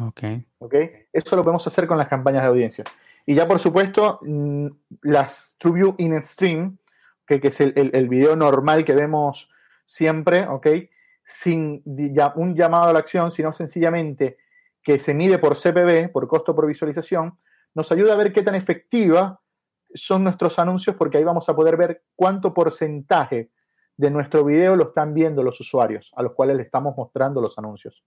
[0.00, 0.22] Ok.
[0.58, 0.74] Ok.
[1.12, 2.84] Eso lo podemos hacer con las campañas de audiencia.
[3.26, 4.66] Y ya, por supuesto, mm,
[5.02, 6.78] las TrueView in Stream,
[7.26, 9.50] que, es el, el, video normal que vemos
[9.84, 10.68] siempre, ¿ok?
[11.22, 14.38] Sin un llamado a la acción, sino sencillamente
[14.82, 17.38] que se mide por CPV, por costo por visualización,
[17.74, 19.41] nos ayuda a ver qué tan efectiva
[19.94, 23.50] son nuestros anuncios, porque ahí vamos a poder ver cuánto porcentaje
[23.96, 27.58] de nuestro video lo están viendo los usuarios a los cuales le estamos mostrando los
[27.58, 28.04] anuncios.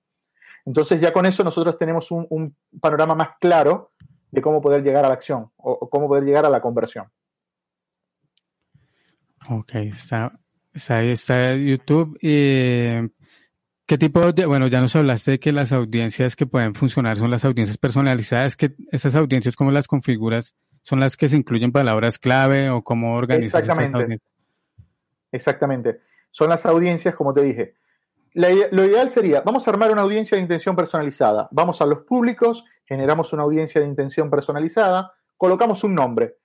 [0.65, 3.91] Entonces ya con eso nosotros tenemos un, panorama más claro
[4.31, 7.07] de cómo poder llegar a la acción o, cómo poder llegar a la conversión.
[9.47, 10.37] Ok, está,
[10.89, 12.17] ahí está YouTube.
[13.87, 17.29] ¿Qué tipo de, bueno, ya nos hablaste de que las audiencias que pueden funcionar son
[17.29, 20.55] las audiencias personalizadas, que esas audiencias, ¿cómo las configuras?
[20.85, 24.21] ¿Son las que se incluyen palabras clave o cómo organizas Exactamente.
[25.31, 26.01] Exactamente.
[26.29, 27.73] Son las audiencias, como te dije,
[28.33, 31.47] lo ideal sería, vamos a armar una audiencia de intención personalizada.
[31.49, 36.37] Vamos a los públicos, generamos una audiencia de intención personalizada, colocamos un nombre.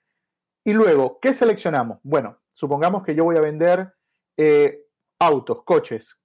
[0.64, 1.98] Y luego, ¿qué seleccionamos?
[2.02, 3.92] Bueno, supongamos que yo voy a vender
[4.38, 4.86] eh,
[5.18, 6.16] autos, coches.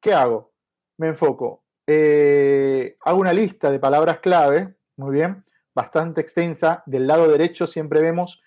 [0.00, 0.52] ¿Qué hago?
[0.96, 1.62] me enfoco.
[1.86, 5.44] Eh, hago una lista de palabras clave, muy bien,
[5.76, 6.82] bastante extensa.
[6.86, 8.42] Del lado derecho siempre vemos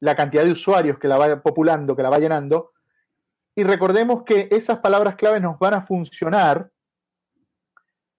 [0.00, 2.72] la cantidad de usuarios que la va populando, que la va llenando.
[3.56, 6.70] Y recordemos que esas palabras clave nos van a funcionar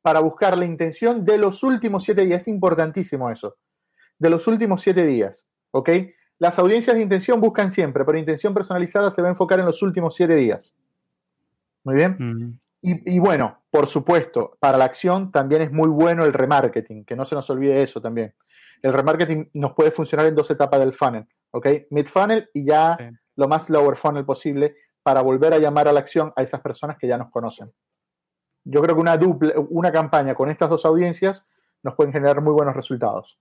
[0.01, 2.41] para buscar la intención de los últimos siete días.
[2.41, 3.55] Es importantísimo eso.
[4.17, 5.45] De los últimos siete días.
[5.71, 5.89] ¿Ok?
[6.39, 9.81] Las audiencias de intención buscan siempre, pero intención personalizada se va a enfocar en los
[9.83, 10.73] últimos siete días.
[11.83, 12.59] Muy bien.
[12.81, 17.25] y, bueno, por supuesto, para la acción también es muy bueno el remarketing, que no
[17.25, 18.33] se nos olvide eso también.
[18.85, 21.67] El remarketing nos puede funcionar en dos etapas del funnel, ¿ok?
[21.89, 22.95] Mid funnel y ya
[23.35, 26.95] lo más lower funnel posible para volver a llamar a la acción a esas personas
[26.99, 27.73] que ya nos conocen.
[28.63, 29.19] Yo creo que una,
[29.71, 31.47] una campaña con estas dos audiencias
[31.81, 33.39] nos pueden generar muy buenos resultados.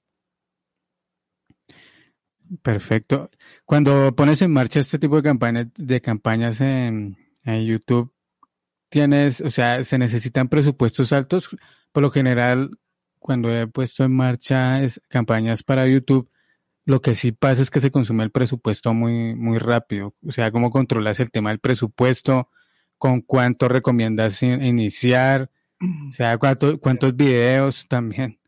[2.63, 3.29] Perfecto.
[3.67, 8.15] Cuando pones en marcha este tipo de campañas, de campañas en, YouTube,
[8.89, 11.55] tienes, o sea, se necesitan presupuestos altos.
[11.93, 12.79] Por lo general,
[13.25, 16.29] cuando he puesto en marcha campañas para YouTube,
[16.85, 20.13] lo que sí pasa es que se consume el presupuesto muy, muy rápido.
[20.29, 22.51] O sea, ¿cómo controlas el tema del presupuesto?
[22.99, 25.51] ¿Con cuánto recomiendas iniciar?
[25.81, 28.39] O sea, ¿cuántos videos también?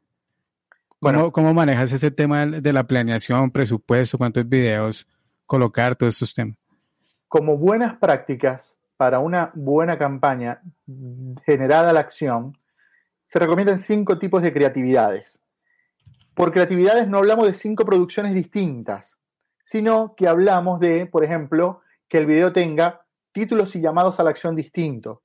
[1.00, 5.08] Bueno, ¿Cómo, manejas ese tema de la planeación, presupuesto, cuántos videos
[5.46, 6.58] colocar, todos estos temas?
[7.28, 10.60] Como buenas prácticas para una buena campaña
[11.46, 12.58] generada la acción,
[13.26, 15.38] se recomiendan cinco tipos de creatividades.
[16.34, 19.18] Por creatividades no hablamos de cinco producciones distintas,
[19.64, 24.30] sino que hablamos de, por ejemplo, que el video tenga títulos y llamados a la
[24.30, 25.18] acción distintos.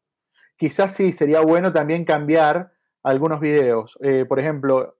[0.57, 2.71] Quizás sí sería bueno también cambiar
[3.03, 3.97] algunos videos.
[4.01, 4.97] Eh, por ejemplo,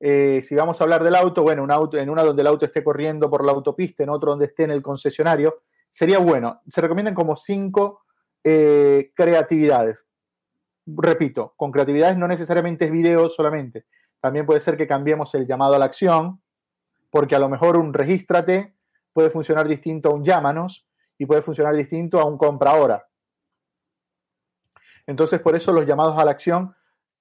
[0.00, 2.66] eh, si vamos a hablar del auto, bueno, un auto, en una donde el auto
[2.66, 6.60] esté corriendo por la autopista, en otro donde esté en el concesionario, sería bueno.
[6.68, 8.02] Se recomiendan como cinco
[8.42, 10.04] eh, creatividades.
[10.86, 13.86] Repito, con creatividades no necesariamente es video solamente.
[14.20, 16.42] También puede ser que cambiemos el llamado a la acción,
[17.10, 18.74] porque a lo mejor un regístrate
[19.12, 20.86] puede funcionar distinto a un llámanos
[21.18, 23.06] y puede funcionar distinto a un compra ahora.
[25.06, 26.74] Entonces, por eso los llamados a la acción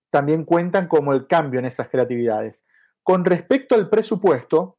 [0.09, 2.65] también cuentan como el cambio en esas creatividades.
[3.03, 4.77] Con respecto al presupuesto,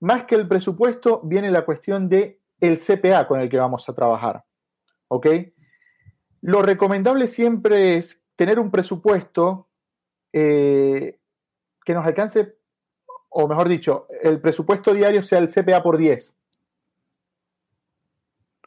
[0.00, 3.94] más que el presupuesto viene la cuestión de el CPA con el que vamos a
[3.94, 4.44] trabajar.
[5.08, 5.26] ¿Ok?
[6.42, 9.68] Lo recomendable siempre es tener un presupuesto
[10.32, 11.18] eh,
[11.84, 12.54] que nos alcance,
[13.28, 16.34] o mejor dicho, el presupuesto diario sea el CPA por 10.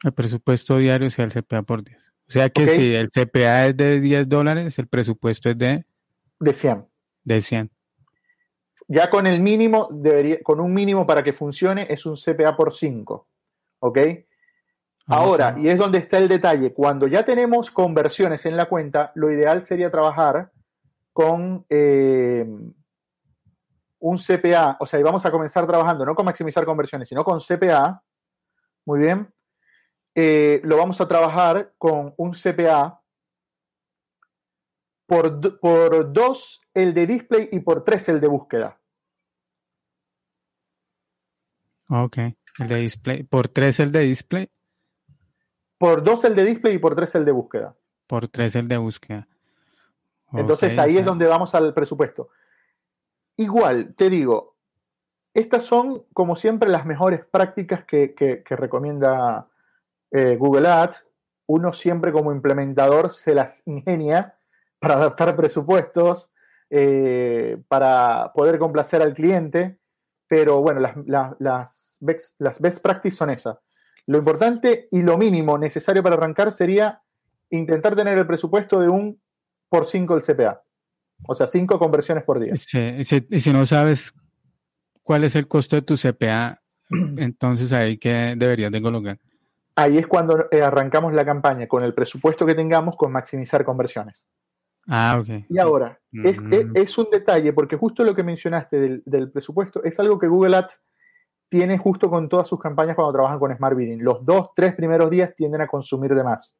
[0.04, 1.98] El presupuesto diario sea el CPA por 10.
[2.28, 5.86] O sea que si el CPA es de 10 dólares, el presupuesto es de...
[6.40, 6.88] De 100.
[7.24, 7.72] De 100
[8.90, 12.74] ya con el mínimo, debería, con un mínimo para que funcione, es un CPA por
[12.74, 13.28] 5.
[13.82, 13.98] ¿Ok?
[15.10, 19.32] Ahora, y es donde está el detalle, cuando ya tenemos conversiones en la cuenta, lo
[19.32, 20.52] ideal sería trabajar
[21.12, 22.48] con eh,
[23.98, 27.40] un CPA, o sea, y vamos a comenzar trabajando no con maximizar conversiones, sino con
[27.40, 28.04] CPA,
[28.86, 29.34] muy bien,
[30.14, 33.02] eh, lo vamos a trabajar con un CPA
[35.08, 38.80] por, por dos el de display y por tres el de búsqueda.
[41.90, 42.18] Ok,
[42.60, 43.24] el de display.
[43.24, 44.52] ¿Por tres el de display?
[45.80, 47.74] Por dos el de display y por tres el de búsqueda.
[48.06, 49.28] Por tres el de búsqueda.
[50.34, 52.30] Entonces ahí es donde vamos al presupuesto.
[53.36, 54.56] Igual, te digo,
[55.34, 59.48] estas son como siempre las mejores prácticas que, recomienda
[60.12, 61.08] eh, Google Ads.
[61.48, 64.36] Uno siempre como implementador se las ingenia
[64.78, 66.30] para adaptar presupuestos,
[66.70, 69.80] eh, para poder complacer al cliente
[70.30, 73.58] pero bueno, las, las, best, las best practices son esas.
[74.06, 77.02] Lo importante y lo mínimo necesario para arrancar sería
[77.50, 79.22] intentar tener el presupuesto de un
[79.70, 80.64] por 5 el CPA.
[81.28, 82.54] O sea, 5 conversiones por día.
[82.54, 84.14] y si no sabes
[85.04, 86.62] cuál es el costo de tu CPA,
[87.18, 89.18] entonces ahí que deberías de colocar.
[89.76, 94.28] Ahí es cuando eh, arrancamos la campaña con el presupuesto que tengamos con maximizar conversiones.
[94.88, 95.46] Ah, ok.
[95.50, 96.76] Y ahora, mm.
[96.76, 100.84] es, un detalle, porque justo lo que mencionaste del, presupuesto es algo que Google Ads
[101.50, 104.04] tiene justo con todas sus campañas cuando trabajan con Smart Bidding.
[104.04, 106.56] Los dos, tres primeros días tienden a consumir de más.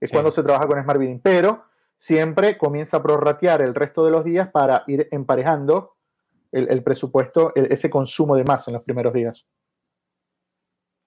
[0.00, 1.20] Es cuando se trabaja con Smart Bidding.
[1.20, 1.64] Pero
[1.96, 5.96] siempre comienza a prorratear el resto de los días para ir emparejando
[6.52, 9.46] el, presupuesto, ese consumo de más en los primeros días.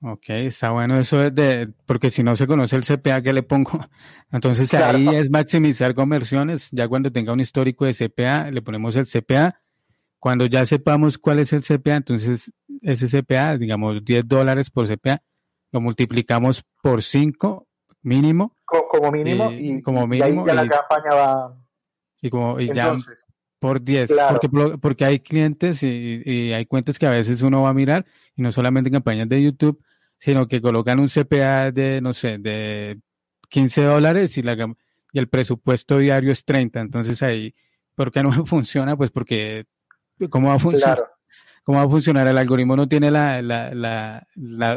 [0.01, 3.43] Ok, está bueno eso es de, porque si no se conoce el CPA que le
[3.43, 3.71] pongo,
[4.31, 9.05] entonces ahí es maximizar conversiones, ya cuando tenga un histórico de CPA, le ponemos el
[9.05, 9.59] CPA,
[10.19, 12.51] cuando ya sepamos cuál es el CPA, entonces
[12.81, 15.21] ese CPA, digamos 10 dólares por CPA,
[15.71, 17.67] lo multiplicamos por 5
[18.01, 18.55] mínimo
[18.89, 21.57] como mínimo, y, como mínimo, ahí ya la campaña va.
[22.21, 22.95] Y como y ya
[23.59, 24.49] por 10, porque,
[24.81, 28.05] porque hay clientes y, y, hay cuentas que a veces uno va a mirar,
[28.35, 29.83] y no solamente en campañas de YouTube,
[30.17, 32.99] sino que colocan un CPA de, no sé, de
[33.49, 34.53] 15 dólares y, la,
[35.11, 36.79] y el presupuesto diario es 30.
[36.79, 37.53] Entonces ahí,
[37.95, 38.95] ¿por qué no funciona?
[38.95, 39.65] Pues porque,
[40.27, 41.11] ¿cómo va a funcionar?
[41.63, 42.27] ¿Cómo va a funcionar?
[42.27, 44.25] El algoritmo no tiene la, la,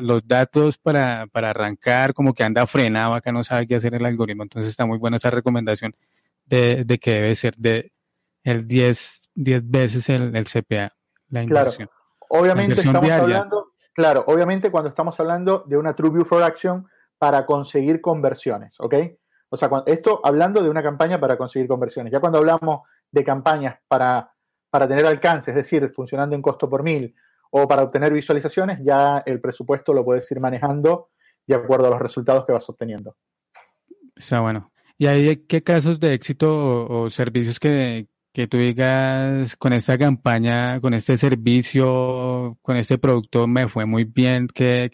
[0.01, 4.05] los datos para, para, arrancar, como que anda frenado, acá no sabe qué hacer el
[4.05, 4.43] algoritmo.
[4.43, 5.95] Entonces está muy buena esa recomendación
[6.45, 7.93] de, de que debe ser de
[8.45, 10.93] el 10, 10 veces el, el CPA,
[11.29, 11.89] la inversión.
[11.89, 12.43] Claro.
[12.43, 16.87] Obviamente estamos hablando, claro, obviamente cuando estamos hablando de una True View for Action
[17.19, 18.95] para conseguir conversiones, ¿ok?
[19.51, 22.11] O sea, esto hablando de una campaña para conseguir conversiones.
[22.11, 24.33] Ya cuando hablamos de campañas para,
[24.73, 27.15] para tener alcance, es decir, funcionando en costo por mil
[27.51, 31.11] o para obtener visualizaciones, ya el presupuesto lo puedes ir manejando
[31.47, 33.15] de acuerdo a los resultados que vas obteniendo.
[34.17, 34.73] Está bueno.
[34.97, 40.81] ¿Y hay qué casos de éxito o servicios que, que tú digas, con esta campaña,
[40.81, 44.49] con este servicio, con este producto me fue muy bien?
[44.49, 44.91] ¿Qué,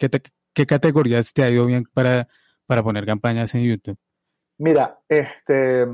[0.52, 2.26] qué, categorías te ha ido bien para,
[2.66, 3.98] para poner campañas en YouTube?
[4.58, 5.86] Mira, este,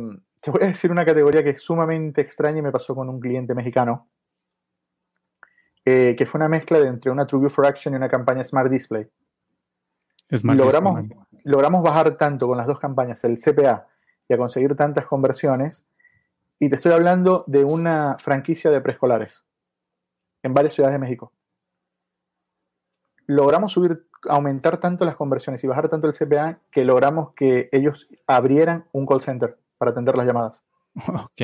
[0.44, 3.18] te voy a decir una categoría que es sumamente extraña y me pasó con un
[3.18, 4.10] cliente mexicano,
[5.86, 8.70] eh, que fue una mezcla de entre una TrueView for Action y una campaña Smart
[8.70, 9.08] Display.
[10.28, 11.02] logramos,
[11.44, 13.86] logramos bajar tanto con las dos campañas el CPA
[14.28, 15.86] y a conseguir tantas conversiones
[16.58, 19.46] y te estoy hablando de una franquicia de preescolares
[20.42, 21.32] en varias ciudades de México.
[23.26, 28.10] Logramos subir, aumentar tanto las conversiones y bajar tanto el CPA que logramos que ellos
[28.26, 30.60] abrieran un call center para atender las llamadas.
[31.24, 31.42] Ok.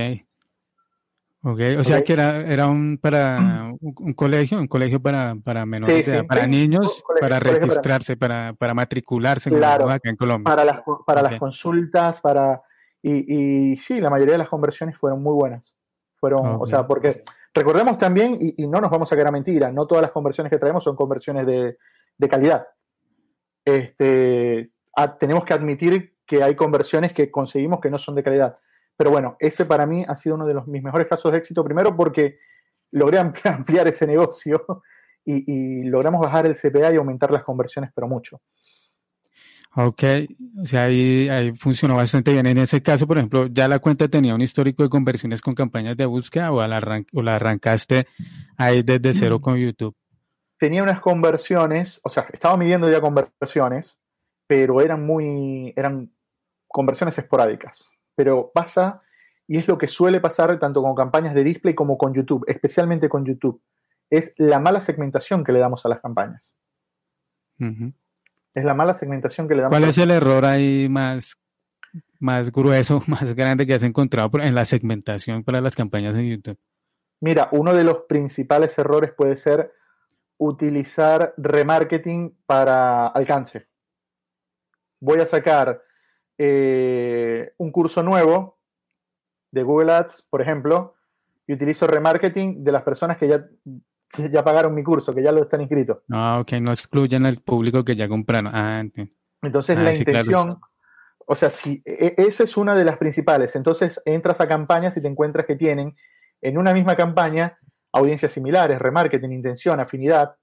[1.43, 6.23] Ok, o sea que era, era un para un, colegio, un colegio para, para menores,
[6.25, 10.45] para niños, para registrarse, para, para, matricularse claro, acá en Colombia.
[10.45, 12.61] Para las, para las consultas, para
[13.03, 15.75] y, sí, la mayoría de las conversiones fueron muy buenas.
[16.17, 19.87] Fueron, o sea, porque recordemos también, y, no nos vamos a quedar a mentira, no
[19.87, 22.67] todas las conversiones que traemos son conversiones de, calidad.
[23.65, 24.73] Este,
[25.19, 28.57] tenemos que admitir que hay conversiones que conseguimos que no son de calidad.
[28.97, 31.65] Pero bueno, ese para mí ha sido uno de los, mis mejores casos de éxito,
[31.65, 32.39] primero porque
[32.93, 34.65] logré ampliar ese negocio
[35.25, 38.41] y, y logramos bajar el CPA y aumentar las conversiones, pero mucho.
[39.75, 40.05] Ok,
[40.63, 42.47] o sea, ahí, ahí, funcionó bastante bien.
[42.47, 45.97] En ese caso, por ejemplo, ¿ya la cuenta tenía un histórico de conversiones con campañas
[45.97, 48.07] de búsqueda o la, o la arrancaste
[48.57, 49.43] ahí desde cero mm.
[49.43, 49.97] con YouTube?
[50.59, 53.99] Tenía unas conversiones, o sea, estaba midiendo ya conversiones,
[54.51, 56.11] pero eran muy, eran
[56.71, 57.91] conversiones esporádicas.
[58.15, 59.03] Pero pasa,
[59.47, 63.09] y es lo que suele pasar tanto con campañas de display como con YouTube, especialmente
[63.09, 63.61] con YouTube,
[64.09, 66.55] es la mala segmentación que le damos a las campañas.
[68.55, 69.79] Es la mala segmentación que le damos.
[69.79, 71.37] ¿Cuál es el error ahí más,
[72.19, 76.59] más grueso, más grande que has encontrado en la segmentación para las campañas en YouTube?
[77.21, 79.73] Mira, uno de los principales errores puede ser
[80.39, 83.69] utilizar remarketing para alcance.
[85.01, 85.83] Voy a sacar
[86.43, 88.59] eh, un curso nuevo
[89.51, 90.95] de Google Ads, por ejemplo,
[91.47, 93.47] y utilizo remarketing de las personas que ya
[94.33, 95.99] ya pagaron mi curso, que ya lo están inscritos.
[96.11, 98.53] Ah, ok, no excluyen al público que ya compraron.
[98.55, 98.83] Ah,
[99.43, 100.59] Entonces ah, la intención,
[101.27, 103.55] o sea, si e, e, esa es una de las principales.
[103.55, 105.95] Entonces entras a campañas y te encuentras que tienen
[106.41, 107.59] en una misma campaña
[107.93, 110.37] audiencias similares, remarketing, intención, afinidad.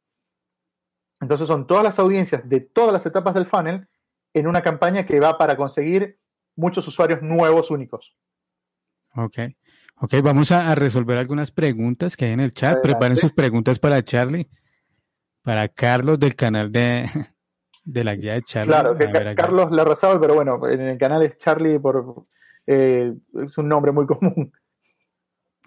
[1.20, 3.88] Entonces son todas las audiencias de todas las etapas del funnel
[4.38, 6.20] en una campaña que va para conseguir
[6.56, 8.16] muchos usuarios nuevos únicos.
[9.16, 9.40] Ok.
[10.00, 12.82] Ok, vamos a, resolver algunas preguntas que hay en el chat.
[12.84, 14.48] Preparen sus preguntas para Charlie,
[15.42, 17.10] para Carlos del canal de,
[17.84, 18.72] de la guía de Charlie.
[18.72, 22.28] Claro, que Carlos la resuelve, pero bueno, en el canal es Charlie por
[22.68, 24.52] eh, es un nombre muy común.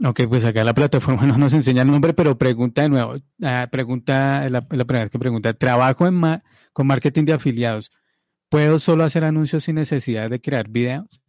[0.05, 3.17] Ok, pues acá la plataforma no nos enseña el nombre, pero pregunta de nuevo.
[3.43, 6.21] Ah, pregunta, la, la, primera vez que pregunta, trabajo en
[6.73, 7.91] con marketing de afiliados.
[8.51, 11.23] ¿Puedo solo hacer anuncios sin necesidad de crear videos?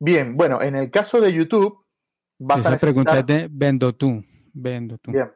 [0.00, 1.86] Bien, bueno, en el caso de YouTube,
[2.38, 2.92] vas Esa a necesitar...
[2.92, 5.12] pregunta es de vendo tú, vendo tú.
[5.12, 5.30] Bien.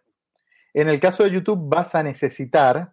[0.74, 2.92] En el caso de YouTube vas a necesitar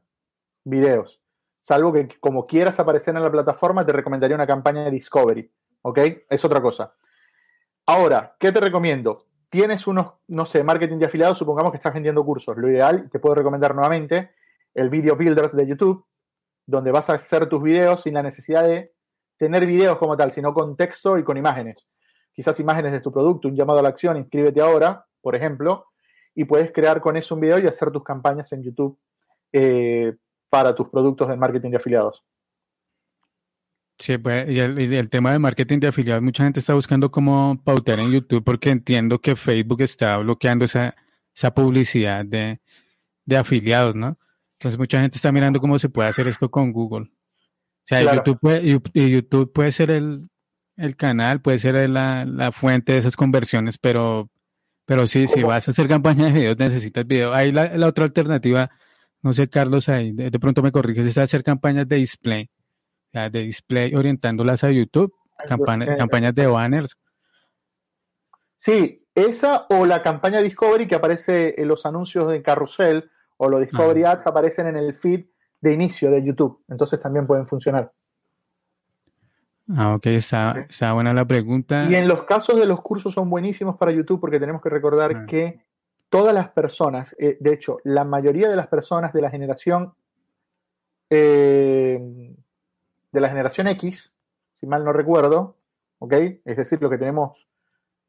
[0.63, 1.19] videos,
[1.59, 5.51] salvo que como quieras aparecer en la plataforma, te recomendaría una campaña de Discovery,
[5.81, 5.99] ¿ok?
[6.29, 6.93] Es otra cosa.
[7.87, 9.25] Ahora, ¿qué te recomiendo?
[9.49, 12.55] Tienes unos, no sé, marketing de afiliados, supongamos que estás vendiendo cursos.
[12.55, 14.31] Lo ideal, te puedo recomendar nuevamente,
[14.75, 16.05] el Video Builders de YouTube,
[16.65, 18.91] donde vas a hacer tus videos sin la necesidad de
[19.37, 21.87] tener videos como tal, sino con texto y con imágenes.
[22.33, 25.87] Quizás imágenes de tu producto, un llamado a la acción, inscríbete ahora, por ejemplo,
[26.33, 28.99] y puedes crear con eso un video y hacer tus campañas en YouTube
[29.53, 30.13] eh,
[30.49, 32.23] para tus productos de marketing de afiliados.
[33.97, 37.99] Sí, pues, y el, tema de marketing de afiliados, mucha gente está buscando cómo pautear
[38.01, 40.95] en YouTube porque entiendo que Facebook está bloqueando esa,
[41.33, 42.59] esa publicidad de,
[43.23, 44.17] de afiliados, ¿no?
[44.65, 47.11] Entonces mucha gente está mirando cómo se puede hacer esto con Google.
[47.11, 48.63] O sea, YouTube, puede,
[49.11, 50.27] YouTube puede ser el,
[50.97, 54.31] canal, puede ser la, fuente de esas conversiones, pero,
[54.85, 57.31] pero sí, si vas a hacer campaña de videos, necesitas video.
[57.31, 58.71] Ahí la, otra alternativa,
[59.21, 62.49] no sé, Carlos, ahí de, pronto me corriges, es hacer campañas de display,
[63.13, 65.13] de display orientándolas a YouTube,
[65.47, 66.97] campañas de banners.
[68.57, 73.61] Sí, esa o la campaña Discovery que aparece en los anuncios de carrusel o los
[73.61, 75.25] Discovery Ads aparecen en el feed
[75.61, 76.63] de inicio de YouTube.
[76.67, 77.91] Entonces también pueden funcionar.
[79.75, 81.85] Ah, ok, está, buena la pregunta.
[81.89, 85.15] Y en los casos de los cursos son buenísimos para YouTube porque tenemos que recordar
[85.15, 85.25] ah.
[85.25, 85.59] que
[86.09, 89.93] todas las personas, eh, de hecho, la mayoría de las personas de la generación
[91.09, 91.99] eh,
[93.11, 94.13] de la generación X,
[94.53, 95.57] si mal no recuerdo,
[95.99, 96.13] ¿ok?
[96.43, 97.47] Es decir, lo que tenemos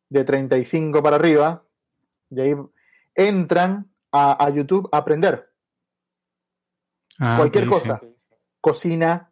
[0.09, 1.63] de 35 para arriba,
[2.31, 2.57] y ahí
[3.15, 5.51] entran a, YouTube a aprender.
[7.19, 8.01] Ah, Cualquier cosa.
[8.61, 9.31] Cocina,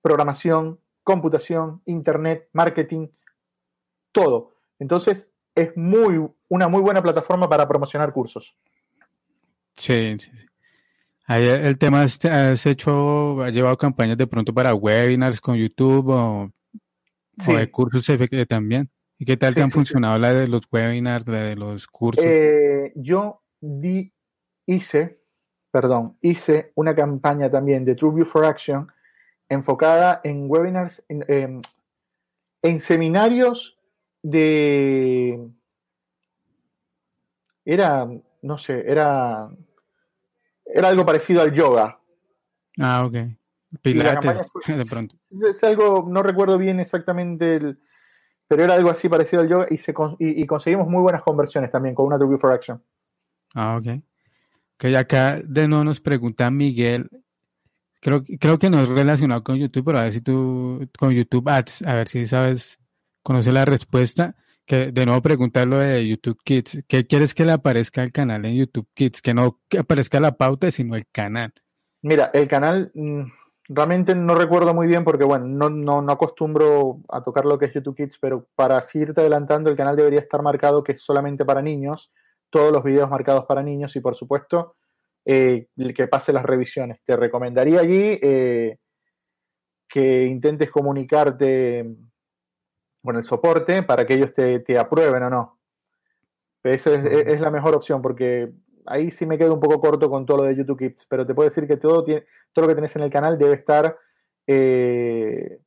[0.00, 3.08] programación, computación, internet, marketing,
[4.12, 4.54] todo.
[4.78, 8.54] Entonces, es muy, una muy buena plataforma para promocionar cursos.
[9.76, 10.30] Sí, sí,
[11.26, 16.08] Ahí el tema es, has hecho, has llevado campañas de pronto para webinars con YouTube
[16.08, 16.52] o,
[17.46, 18.06] de cursos
[18.48, 18.90] también.
[19.18, 22.24] ¿Y qué tal te han funcionado la de los webinars, la de los cursos?
[22.26, 24.11] Eh, yo di,
[24.66, 25.20] hice,
[25.70, 28.90] perdón, hice una campaña también de TrueView for Action
[29.48, 31.62] enfocada en webinars, en,
[32.62, 33.78] en seminarios
[34.22, 35.48] de...
[37.64, 38.08] Era,
[38.42, 39.48] no sé, era,
[40.64, 41.98] era algo parecido al yoga.
[42.78, 43.14] Ah, ok.
[43.80, 45.16] Pilates, de pronto.
[45.50, 47.78] Es algo, no recuerdo bien exactamente el,
[48.48, 51.94] pero era algo así parecido al yoga y, se, y, conseguimos muy buenas conversiones también
[51.94, 52.82] con una Review for Action.
[53.54, 54.02] Ah, ok.
[54.82, 57.08] Que acá de nuevo nos pregunta Miguel,
[58.00, 61.48] creo, creo que no es relacionado con YouTube, pero a ver si tú, con YouTube
[61.48, 62.80] Ads, a ver si sabes,
[63.22, 64.34] conoce la respuesta.
[64.66, 66.82] Que de nuevo preguntar de YouTube Kids.
[66.88, 69.22] ¿Qué quieres que le aparezca al canal en YouTube Kids?
[69.22, 71.52] Que no que aparezca la pauta, sino el canal.
[72.02, 73.22] Mira, el canal, mm,
[73.68, 77.66] realmente no recuerdo muy bien porque, bueno, no, no, no, acostumbro a tocar lo que
[77.66, 81.02] es YouTube Kids, pero para así irte adelantando, el canal debería estar marcado que es
[81.02, 82.10] solamente para niños,
[82.52, 84.76] todos los videos marcados para niños y, por supuesto,
[85.24, 87.00] eh, que pase las revisiones.
[87.04, 88.78] Te recomendaría allí eh,
[89.88, 91.96] que intentes comunicarte
[93.02, 95.58] con el soporte para que ellos te, te aprueben o no.
[96.62, 98.52] Esa es, es la mejor opción porque
[98.86, 101.34] ahí sí me quedo un poco corto con todo lo de YouTube Kids, pero te
[101.34, 103.96] puedo decir que todo, tiene, todo lo que tenés en el canal debe estar
[104.46, 105.60] eh,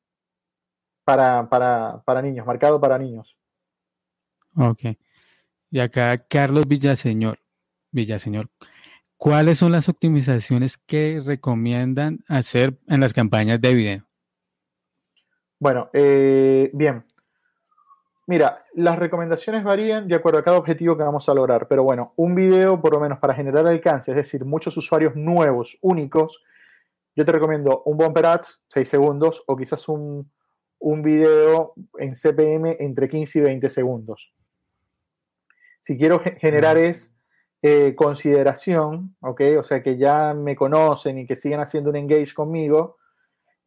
[1.03, 3.37] para, para, niños, marcado para niños.
[4.57, 4.97] Ok.
[5.69, 7.39] Y acá Carlos Villaseñor,
[7.91, 8.49] Villaseñor,
[9.17, 14.07] ¿cuáles son las optimizaciones que recomiendan hacer en las campañas de video?
[15.59, 17.05] Bueno, eh, bien.
[18.27, 22.13] Mira, las recomendaciones varían de acuerdo a cada objetivo que vamos a lograr, pero bueno,
[22.15, 26.43] un video por lo menos para generar alcance, es decir, muchos usuarios nuevos, únicos,
[27.15, 30.29] yo te recomiendo un bumper ads, 6 segundos, o quizás un,
[30.79, 34.33] un video en CPM entre 15 y 20 segundos.
[35.85, 37.15] Si quiero generar es
[37.61, 39.41] eh, consideración, ¿ok?
[39.59, 42.97] O sea, que ya me conocen y que sigan haciendo un engage conmigo,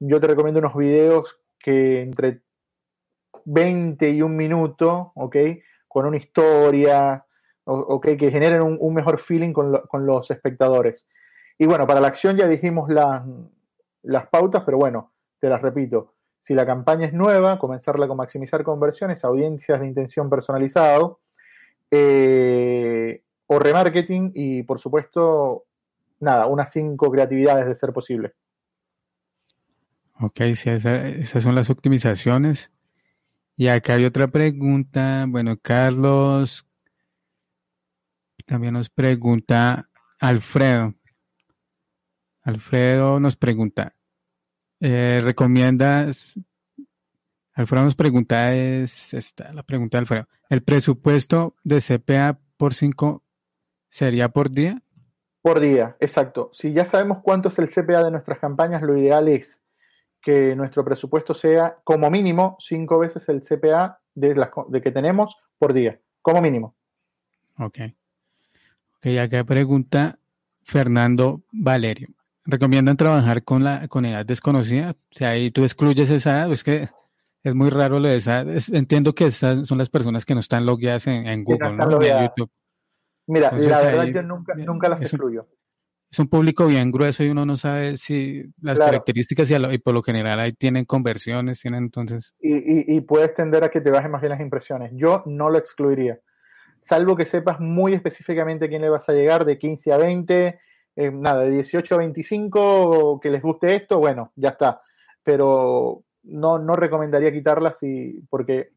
[0.00, 2.42] yo te recomiendo unos videos que entre
[3.44, 5.36] 20 y un minuto, ¿ok?
[5.86, 7.24] Con una historia,
[7.62, 8.06] ¿ok?
[8.18, 11.06] Que generen un, mejor feeling con, los espectadores.
[11.56, 13.22] Y bueno, para la acción ya dijimos las,
[14.02, 16.14] las pautas, pero bueno, te las repito.
[16.42, 21.20] Si la campaña es nueva, comenzarla con maximizar conversiones, audiencias de intención personalizado,
[21.90, 25.66] eh, o remarketing y por supuesto,
[26.20, 28.34] nada, unas cinco creatividades de ser posible.
[30.20, 32.70] Ok, sí, esas son las optimizaciones.
[33.56, 35.24] Y acá hay otra pregunta.
[35.28, 36.68] Bueno, Carlos
[38.48, 40.94] también nos pregunta Alfredo.
[42.42, 43.94] Alfredo nos pregunta,
[44.80, 46.34] eh, ¿recomiendas?
[47.58, 50.28] Alfredo nos pregunta, es esta, la pregunta de Alfredo.
[50.48, 53.24] ¿El presupuesto de CPA por 5
[53.90, 54.80] sería por día?
[55.42, 56.50] Por día, exacto.
[56.52, 59.60] Si ya sabemos cuánto es el CPA de nuestras campañas, lo ideal es
[60.22, 65.36] que nuestro presupuesto sea como mínimo cinco veces el CPA de, las, de que tenemos
[65.58, 66.76] por día, como mínimo.
[67.58, 67.78] Ok.
[68.98, 70.20] Ok, acá pregunta
[70.62, 72.10] Fernando Valerio.
[72.44, 74.92] recomiendan trabajar con la con edad desconocida.
[74.92, 76.88] O sea, ahí tú excluyes esa edad, es que
[77.42, 78.44] es muy raro lo de esa.
[78.72, 82.02] entiendo que esas son las personas que no están logueadas en, Google, ¿no?
[82.02, 82.50] En YouTube.
[83.26, 85.46] Mira, la verdad yo nunca, nunca las excluyo.
[86.10, 90.02] es un público bien grueso y uno no sabe si las características y, por lo
[90.02, 92.34] general ahí tienen conversiones, tienen entonces...
[92.40, 94.92] Y, y, y, puedes tender a que te bajen más bien las impresiones.
[94.94, 96.18] Yo no lo excluiría,
[96.80, 100.58] salvo que sepas muy específicamente a quién le vas a llegar, de 15 a 20,
[100.96, 104.80] eh, nada, de 18 a 25, que les guste esto, bueno, ya está.
[105.22, 108.70] Pero no, no recomendaría quitarlas si, porque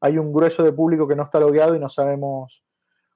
[0.00, 2.62] hay un grueso de público que no está logueado y no sabemos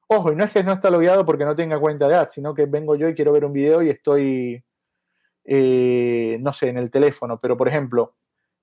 [0.09, 2.55] Ojo, y no es que no está logueado porque no tenga cuenta de ads, sino
[2.55, 4.63] que vengo yo y quiero ver un video y estoy,
[5.45, 7.41] eh, no sé, en el teléfono.
[7.41, 8.15] Pero, por ejemplo,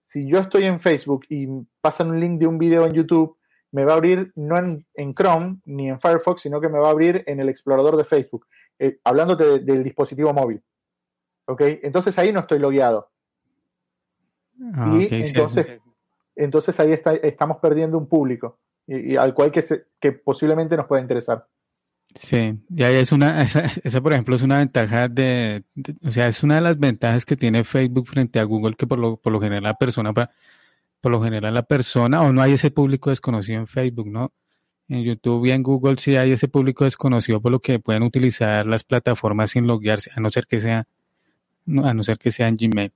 [0.04, 1.48] si yo estoy en Facebook y
[1.82, 3.38] pasan un link de un video en YouTube,
[3.72, 6.92] me va a abrir no en, Chrome ni en Firefox, sino que me va a
[6.92, 8.46] abrir en el explorador de Facebook,
[8.78, 10.62] eh, hablándote del dispositivo móvil.
[11.48, 11.62] ¿Ok?
[11.82, 13.11] Entonces ahí no estoy logueado.
[14.74, 15.82] Ah, y entonces,
[16.36, 19.64] entonces ahí está, estamos perdiendo un público y, al cual que,
[19.99, 21.47] que posiblemente nos pueda interesar.
[22.16, 23.41] Sí, ya es una,
[23.84, 25.64] esa, por ejemplo es una ventaja de,
[26.03, 28.99] o sea, es una de las ventajas que tiene Facebook frente a Google que por
[28.99, 32.72] lo, por lo general la persona, por lo general la persona, o no hay ese
[32.72, 34.34] público desconocido en Facebook, ¿no?
[34.89, 38.66] En YouTube y en Google sí hay ese público desconocido por lo que pueden utilizar
[38.66, 40.88] las plataformas sin loguearse, a no ser que sea,
[41.84, 42.91] a no ser que sea en Gmail.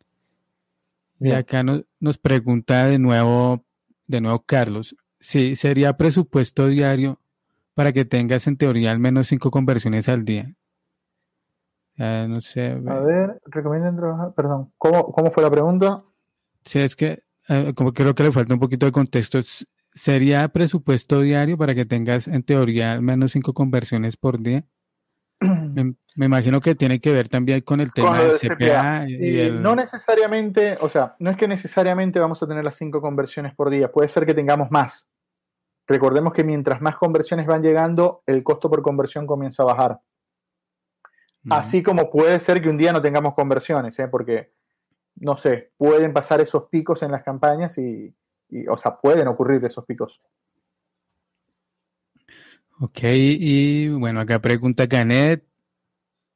[1.20, 3.66] Y acá nos, nos pregunta de nuevo,
[4.08, 4.96] de nuevo Carlos,
[5.26, 7.20] Sí, sería presupuesto diario
[7.74, 10.54] para que tengas en teoría al menos cinco conversiones al día.
[11.98, 12.80] no sé.
[12.88, 14.36] A ver, recomiendan trabajar.
[14.36, 16.04] Perdón, ¿cómo, ¿cómo, fue la pregunta?
[16.64, 19.40] Sí, es que eh, como creo que le falta un poquito de contexto.
[19.96, 24.64] ¿Sería presupuesto diario para que tengas en teoría al menos cinco conversiones por día?
[25.40, 29.08] Me, imagino que tiene que ver también con el tema del CPA.
[29.10, 33.54] Y, No necesariamente, o sea, no es que necesariamente vamos a tener las cinco conversiones
[33.54, 35.08] por día, puede ser que tengamos más.
[35.88, 40.00] Recordemos que mientras más conversiones van llegando, el costo por conversión comienza a bajar.
[41.50, 44.08] Así como puede ser que un día no tengamos conversiones, ¿eh?
[44.08, 44.52] porque,
[45.16, 48.16] no sé, pueden pasar esos picos en las campañas y,
[48.68, 50.22] o sea, pueden ocurrir esos picos.
[52.80, 55.46] Ok, y bueno, acá pregunta Canet,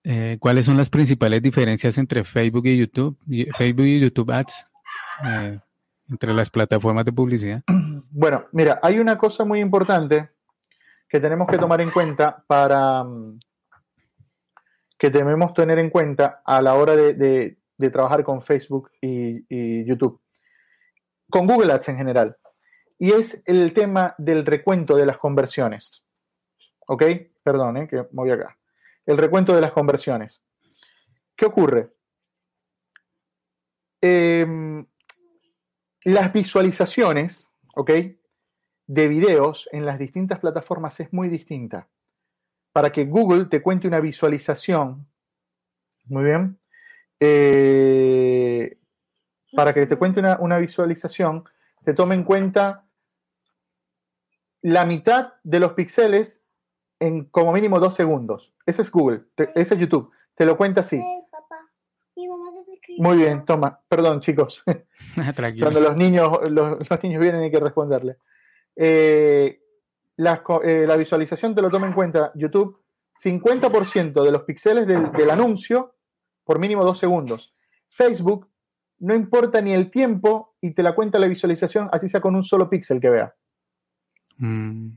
[0.03, 3.17] eh, ¿cuáles son las principales diferencias entre Facebook y YouTube,
[3.57, 4.67] Facebook y YouTube Ads,
[5.25, 5.59] eh,
[6.09, 7.63] entre las plataformas de publicidad?
[8.11, 10.29] Bueno, mira, hay una cosa muy importante
[11.07, 13.39] que tenemos que tomar en cuenta para mm,
[14.97, 17.57] que debemos tener en cuenta a la hora de,
[17.91, 20.19] trabajar con Facebook y, YouTube,
[21.29, 22.37] con Google Ads en general,
[22.97, 26.03] y es el tema del recuento de las conversiones.
[26.89, 27.03] ¿Ok?
[27.43, 28.57] Perdón, eh, que voy acá.
[29.05, 30.43] El recuento de las conversiones.
[31.35, 31.93] ¿Qué ocurre?
[34.01, 34.85] Em,
[36.03, 37.91] las visualizaciones ¿ok?
[38.87, 41.87] De videos en las distintas plataformas es muy distinta.
[42.73, 45.07] Para que Google te cuente una visualización,
[46.05, 46.59] muy bien,
[47.19, 48.77] eh,
[49.53, 51.43] para que te cuente una, visualización,
[51.83, 52.85] te tome en cuenta
[54.61, 56.38] la mitad de los píxeles
[56.99, 58.53] en como mínimo dos segundos.
[58.65, 59.23] Ese es Google,
[59.55, 60.11] ese es YouTube.
[60.35, 61.01] Te lo cuenta así.
[62.97, 63.79] Muy bien, toma.
[63.87, 64.63] Perdón, chicos.
[65.59, 68.17] Cuando los niños, los, niños vienen hay que responderle.
[68.75, 69.61] Eh,
[70.17, 72.81] eh, la, visualización te lo toma en cuenta YouTube.
[73.23, 75.95] 50% de los píxeles del, anuncio
[76.43, 77.53] por mínimo dos segundos.
[77.89, 78.49] Facebook
[78.99, 82.43] no importa ni el tiempo y te la cuenta la visualización, así sea con un
[82.43, 83.35] solo píxel que vea.
[84.37, 84.89] Mm.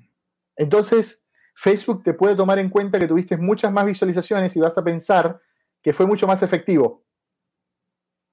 [0.56, 1.24] Entonces,
[1.54, 5.40] Facebook te puede tomar en cuenta que tuviste muchas más visualizaciones y vas a pensar
[5.82, 7.04] que fue mucho más efectivo.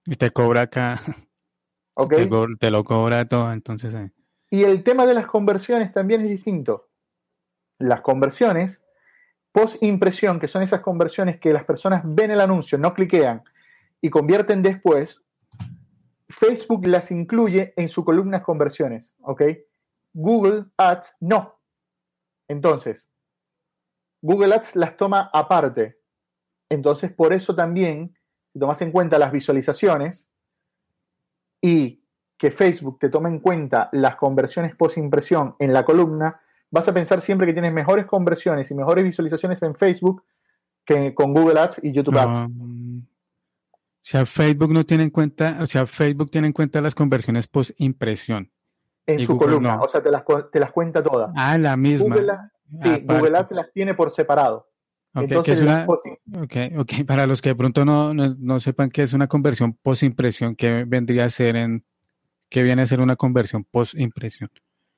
[0.06, 1.02] Y te cobra acá.
[2.60, 3.94] Te, lo cobra todo, entonces.
[3.94, 4.10] Eh.
[4.50, 6.88] Y el tema de las conversiones también es distinto.
[7.78, 8.82] Las conversiones
[9.52, 13.44] post impresión, que son esas conversiones que las personas ven el anuncio, no cliquean
[14.00, 15.26] y convierten después,
[16.30, 19.42] Facebook las incluye en su columna conversiones, ¿ok?
[20.14, 21.60] Google Ads no.
[22.48, 23.09] Entonces,
[24.22, 26.00] Google Ads las toma aparte.
[26.70, 28.16] Entonces, por eso también
[28.52, 30.28] si tomas en cuenta las visualizaciones
[31.62, 32.04] y
[32.38, 36.42] que Facebook te tome en cuenta las conversiones post impresión en la columna,
[36.72, 40.24] vas a pensar siempre que tienes mejores conversiones y mejores visualizaciones en Facebook
[40.86, 42.50] que con Google Ads y YouTube Ads.
[42.50, 43.04] o
[44.02, 47.72] sea, Facebook no tiene en cuenta, o sea, Facebook tiene en cuenta las conversiones post
[47.78, 48.52] impresión.
[49.06, 51.32] En su columna, o sea, te las, te las, cuenta todas.
[51.36, 52.16] Ah, la misma.
[52.16, 52.34] Google,
[52.82, 54.68] sí, Google Ads las tiene por separado.
[55.16, 55.60] Entonces,
[56.40, 60.86] okay, para los que de pronto no, no, sepan qué es una conversión post-impresión, ¿qué
[60.86, 61.84] vendría a ser en,
[62.48, 64.52] qué viene a ser una conversión post-impresión?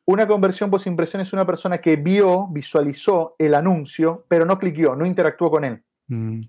[0.06, 5.06] Una conversión post-impresión es una persona que vio, visualizó el anuncio, pero no cliqueó, no
[5.06, 5.82] interactuó con él.
[6.08, 6.42] Mm.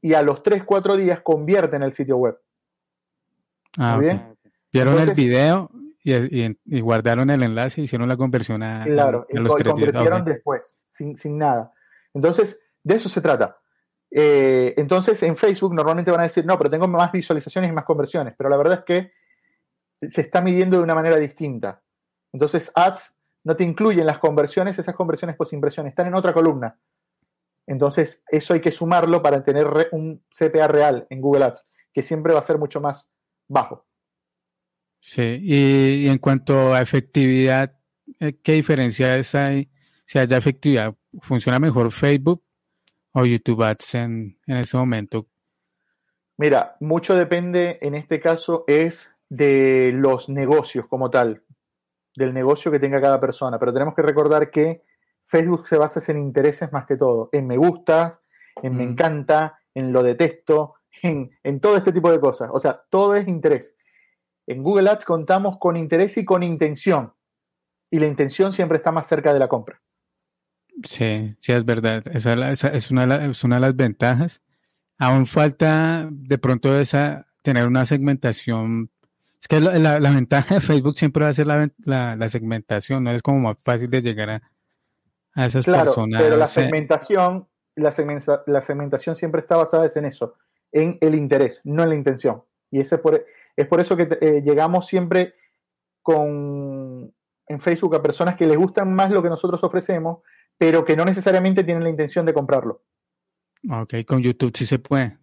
[0.00, 2.38] Y a los 3, 4 días convierte en el sitio web.
[3.76, 4.34] Ah, bien?
[4.72, 5.70] Vieron el video
[6.02, 11.16] y, guardaron el enlace y hicieron la conversión a, claro, y los convirtieron después, sin,
[11.16, 11.72] sin nada.
[12.14, 13.58] Entonces, de eso se trata.
[14.10, 17.84] Eh, entonces, en Facebook normalmente van a decir, no, pero tengo más visualizaciones y más
[17.84, 19.12] conversiones, pero la verdad es que
[20.08, 21.82] se está midiendo de una manera distinta.
[22.32, 26.78] Entonces, ads no te incluyen las conversiones, esas conversiones post impresión están en otra columna.
[27.66, 32.32] Entonces, eso hay que sumarlo para tener un CPA real en Google Ads, que siempre
[32.32, 33.10] va a ser mucho más
[33.48, 33.86] bajo.
[35.00, 37.76] Sí, y, en cuanto a efectividad,
[38.18, 39.70] eh, ¿qué diferencias hay?
[40.06, 42.42] Si haya efectividad, ¿funciona mejor Facebook
[43.12, 45.26] o YouTube Ads en, en ese momento?
[46.36, 51.42] Mira, mucho depende en este caso es de los negocios como tal,
[52.14, 54.82] del negocio que tenga cada persona, pero tenemos que recordar que
[55.24, 58.20] Facebook se basa en intereses más que todo, en me gusta,
[58.62, 58.90] en me mm.
[58.90, 62.50] encanta, en lo detesto, en, en todo este tipo de cosas.
[62.52, 63.76] O sea, todo es interés.
[64.46, 67.12] En Google Ads contamos con interés y con intención,
[67.90, 69.80] y la intención siempre está más cerca de la compra.
[70.84, 72.04] Sí, sí, es verdad.
[72.08, 74.40] Esa, es, una de es una de las ventajas.
[74.98, 78.90] Aún falta de pronto esa tener una segmentación.
[79.40, 83.40] Es que la, ventaja de Facebook siempre va a ser la, segmentación, no es como
[83.40, 84.42] más fácil de llegar a,
[85.34, 86.22] a esas claro, personas.
[86.22, 87.94] Pero la segmentación, la,
[88.46, 90.34] la segmentación siempre está basada en eso,
[90.72, 92.42] en el interés, no en la intención.
[92.70, 93.24] Y ese por,
[93.62, 95.34] es por eso que eh, llegamos siempre
[96.02, 97.12] con
[97.46, 100.18] en Facebook a personas que les gustan más lo que nosotros ofrecemos,
[100.56, 102.82] pero que no necesariamente tienen la intención de comprarlo.
[103.68, 105.18] Ok, con YouTube sí se puede.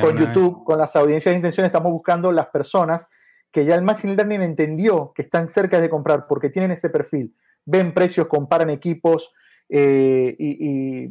[0.00, 3.08] Con YouTube, con las audiencias de intención, estamos buscando las personas
[3.50, 7.34] que ya el Machine Learning entendió que están cerca de comprar porque tienen ese perfil.
[7.64, 9.32] Ven precios, comparan equipos
[9.68, 11.08] eh, y,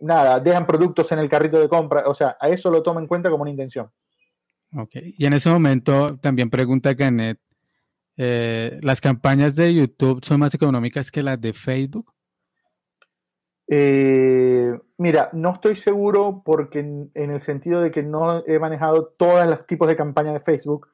[0.00, 2.04] nada, dejan productos en el carrito de compra.
[2.06, 3.90] O sea, a eso lo toma en cuenta como una intención.
[4.76, 7.40] Ok, y en ese momento también pregunta Ganet,
[8.16, 12.12] eh, ¿las campañas de YouTube son más económicas que las de Facebook?
[13.70, 19.46] Eh, mira, no estoy seguro porque en, el sentido de que no he manejado todos
[19.46, 20.88] los tipos de campañas de Facebook,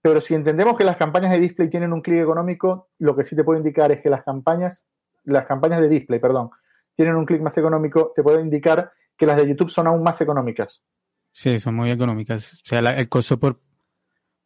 [0.00, 3.36] pero si entendemos que las campañas de display tienen un clic económico, lo que sí
[3.36, 4.88] te puedo indicar es que las campañas,
[5.24, 6.50] las campañas de display, perdón,
[6.94, 10.20] tienen un clic más económico, te puedo indicar que las de YouTube son aún más
[10.20, 10.82] económicas.
[11.36, 12.54] Sí, son muy económicas.
[12.54, 13.60] O sea, el costo por,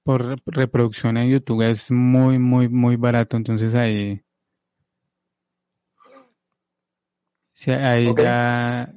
[0.03, 3.37] por reproducción en YouTube es muy, muy, muy barato.
[3.37, 4.25] Entonces ahí
[7.55, 8.93] Sí, ahí ya.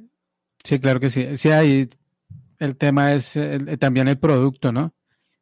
[0.64, 1.36] Sí, claro que sí.
[1.36, 1.88] Sí, ahí
[2.58, 3.38] el tema es
[3.78, 4.92] también el producto, ¿no?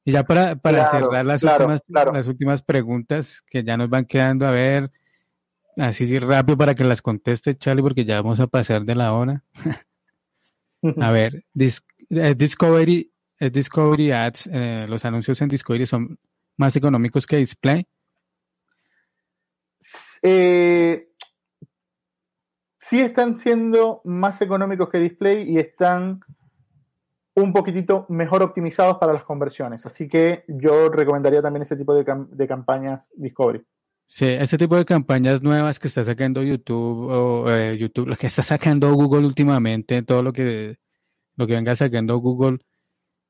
[0.05, 4.46] Y ya para, para cerrar las, últimas, las últimas preguntas que ya nos van quedando,
[4.46, 4.90] a ver,
[5.78, 9.42] así rápido para que las conteste Charlie, porque ya vamos a pasar de la hora.
[11.00, 11.44] a ver,
[12.36, 13.10] Discovery,
[13.40, 16.18] Discovery Ads, eh, los anuncios en Discovery son
[16.56, 17.86] más económicos que Display.
[20.22, 21.08] Eh,
[22.78, 26.20] sí están siendo más económicos que display y están
[27.34, 29.86] un poquitito mejor optimizados para las conversiones.
[29.86, 33.62] Así que yo recomendaría también ese tipo de, campañas Discovery.
[34.06, 38.26] Sí, ese tipo de campañas nuevas que está sacando YouTube o eh, YouTube, lo que
[38.26, 40.76] está sacando Google últimamente, todo lo que
[41.37, 42.59] lo que venga sacando Google,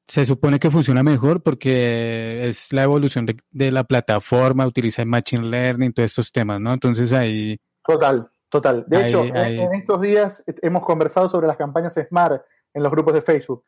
[0.09, 5.09] se supone que funciona mejor porque es la evolución de, de la plataforma, utiliza el
[5.09, 6.73] machine learning, todos estos temas, ¿no?
[6.73, 7.59] Entonces ahí.
[7.85, 8.29] Total.
[8.53, 8.85] Total.
[8.87, 12.45] De hecho, En, estos días hemos conversado sobre las campañas Smart
[12.75, 13.65] en los grupos de Facebook,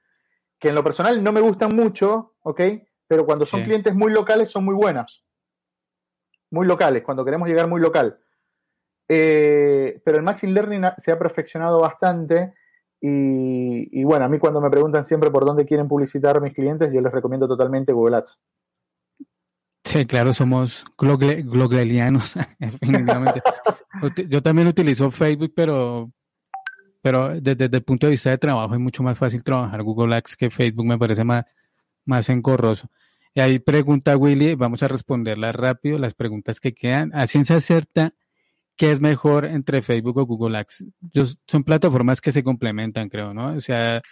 [0.60, 2.60] que en lo personal no me gustan mucho, ¿ok?
[3.06, 5.24] Pero cuando son clientes muy locales son muy buenas.
[6.50, 8.20] Muy locales, cuando queremos llegar muy local.
[9.08, 12.52] Eh, pero el Machine Learning se ha perfeccionado bastante
[13.06, 17.02] y, bueno, a mí cuando me preguntan siempre por dónde quieren publicitar mis clientes, yo
[17.02, 18.38] les recomiendo totalmente Google Ads.
[19.84, 23.42] Sí, claro, somos globalianos, definitivamente.
[24.26, 26.10] Yo también utilizo Facebook, pero,
[27.02, 30.36] pero desde, el punto de vista de trabajo es mucho más fácil trabajar Google Ads
[30.36, 31.44] que Facebook, me parece más,
[32.06, 32.88] más engorroso.
[33.34, 37.14] Y ahí pregunta Willy, vamos a responderla rápido, las preguntas que quedan.
[37.14, 38.14] A ciencia cierta,
[38.76, 40.84] ¿qué es mejor entre Facebook o Google Ads?
[41.46, 43.54] son plataformas que se complementan, creo, ¿no?
[43.54, 44.02] O sea,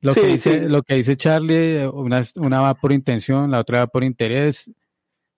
[0.00, 3.86] lo, que, dice, lo que dice Charlie, una, una va por intención, la otra va
[3.86, 4.70] por interés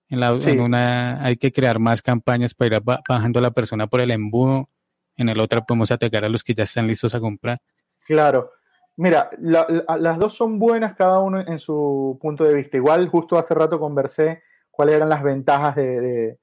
[0.09, 4.01] en, la, una hay que crear más campañas para ir bajando a la persona por
[4.01, 4.69] el embudo.
[5.17, 7.61] En el otro podemos atacar a los que ya están listos a comprar.
[8.07, 8.53] Claro.
[8.97, 12.77] Mira, las dos son buenas cada uno en su punto de vista.
[12.77, 16.39] Igual justo hace rato conversé cuáles eran las ventajas de,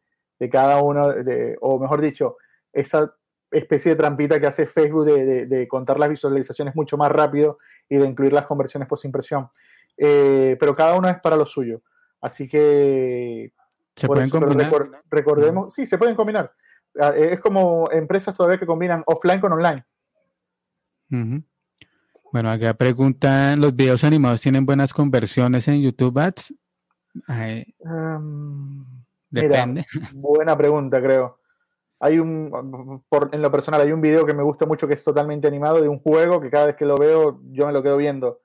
[0.50, 2.38] cada uno, de, o mejor dicho,
[2.74, 3.14] esa
[3.52, 7.58] especie de trampita que hace Facebook de, contar las visualizaciones mucho más rápido
[7.89, 9.50] y de incluir las conversiones post impresión.
[9.98, 11.82] Eh, pero cada uno es para lo suyo.
[12.22, 13.54] Así que...
[13.96, 14.72] ¿Se pueden combinar?
[15.10, 16.52] recordemos, sí, se pueden combinar.
[17.00, 19.86] Ah, es como empresas todavía que combinan offline con online.
[22.32, 26.54] Bueno, acá preguntan, ¿los videos animados tienen buenas conversiones en YouTube Ads?
[29.32, 29.86] Depende.
[30.13, 31.39] buena pregunta, creo.
[31.99, 35.03] Hay un, por, en lo personal, hay un video que me gusta mucho que es
[35.03, 37.97] totalmente animado de un juego que cada vez que lo veo yo me lo quedo
[37.97, 38.41] viendo.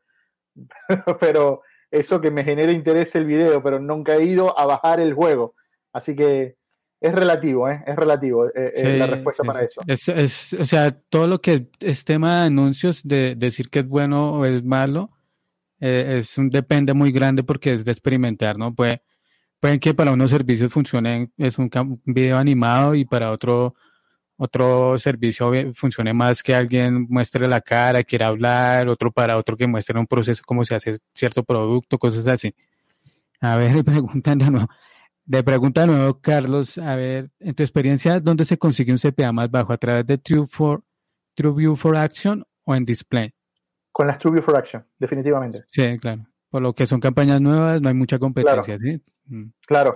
[1.21, 5.15] pero eso que me genera interés el video, pero nunca he ido a bajar el
[5.15, 5.55] juego.
[5.93, 6.57] Así que
[7.01, 7.83] es relativo, ¿eh?
[7.87, 9.81] es relativo eh, eh, la respuesta para eso.
[9.87, 14.33] Es, o sea, todo lo que es tema de anuncios, de, decir que es bueno
[14.33, 15.11] o es malo,
[15.79, 18.75] es un depende muy grande porque es de experimentar, ¿no?
[18.75, 19.03] Puede,
[19.61, 21.71] pueden que para unos servicios funcione, es un,
[22.05, 23.75] video animado y para otro
[24.39, 29.67] otro servicio funcione más que alguien muestre la cara, quiera hablar, otro para otro que
[29.67, 32.55] muestre un proceso, cómo se hace cierto producto, cosas así.
[33.41, 34.69] A ver, le preguntan de nuevo.
[35.25, 39.33] De pregunta de nuevo, Carlos, a ver, en tu experiencia, ¿dónde se consigue un CPA
[39.33, 39.73] más bajo?
[39.73, 40.85] ¿A través de True, for,
[41.35, 43.33] TrueView for Action o en Display?
[43.91, 45.65] Con las TrueView for Action, definitivamente.
[45.67, 46.27] Sí, claro.
[46.49, 48.99] Por lo que son campañas nuevas, no hay mucha competencia, claro.
[48.99, 49.03] ¿sí?
[49.27, 49.51] Mm.
[49.67, 49.93] Claro.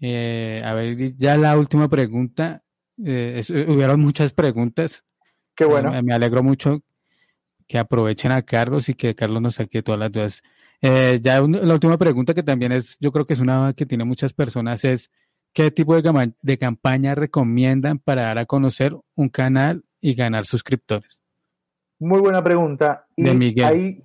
[0.00, 2.62] Eh, a ver, ya la última pregunta.
[3.04, 5.04] Eh, hubieron muchas preguntas.
[5.54, 5.90] Qué bueno.
[6.02, 6.82] me alegro mucho
[7.66, 10.42] que aprovechen a Carlos y que Carlos nos saque todas las dudas.
[10.80, 14.04] Eh, ya la última pregunta que también es, yo creo que es una que tiene
[14.04, 15.10] muchas personas es,
[15.52, 21.20] ¿qué tipo de, de campaña recomiendan para dar a conocer un canal y ganar suscriptores?
[21.98, 23.06] Muy buena pregunta.
[23.16, 23.66] Y de Miguel.
[23.66, 24.02] Ahí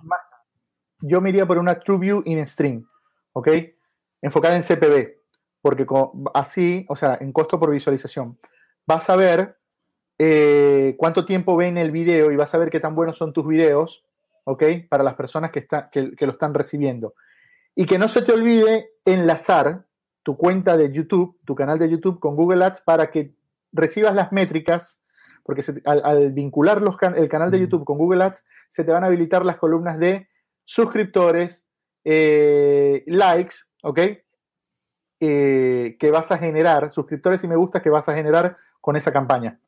[1.02, 2.86] yo me iría por una TrueView in Stream,
[3.34, 3.50] ¿ok?
[4.24, 5.20] Enfocada en CPV,
[5.62, 5.86] porque
[6.34, 8.40] así, o sea, en costo por visualización,
[8.88, 9.60] vas a ver
[10.18, 13.46] eh, cuánto tiempo ven el video y vas a ver qué tan buenos son tus
[13.46, 14.04] videos
[14.46, 14.64] ¿ok?
[14.90, 17.16] Para las personas que, que, lo están recibiendo.
[17.76, 19.86] Y que no se te olvide enlazar
[20.24, 23.34] tu cuenta de YouTube, tu canal de YouTube con Google Ads para que
[23.72, 25.00] recibas las métricas,
[25.44, 29.08] porque al, vincular los el canal de YouTube con Google Ads, se te van a
[29.08, 30.28] habilitar las columnas de
[30.66, 31.66] suscriptores,
[32.06, 34.00] eh, likes, ¿ok?
[35.20, 39.14] Eh, que vas a generar, suscriptores y me gusta que vas a generar con esa
[39.14, 39.60] campaña.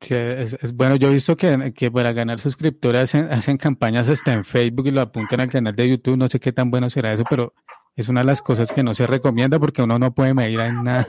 [0.00, 0.96] Sí, es, bueno.
[0.96, 5.00] Yo he visto que, que para ganar suscriptores hacen, campañas hasta en Facebook y lo
[5.00, 6.16] apuntan al canal de YouTube.
[6.16, 7.54] No sé qué tan bueno será eso, pero
[7.96, 10.84] es una de las cosas que no se recomienda porque uno no puede medir en
[10.84, 11.06] nada.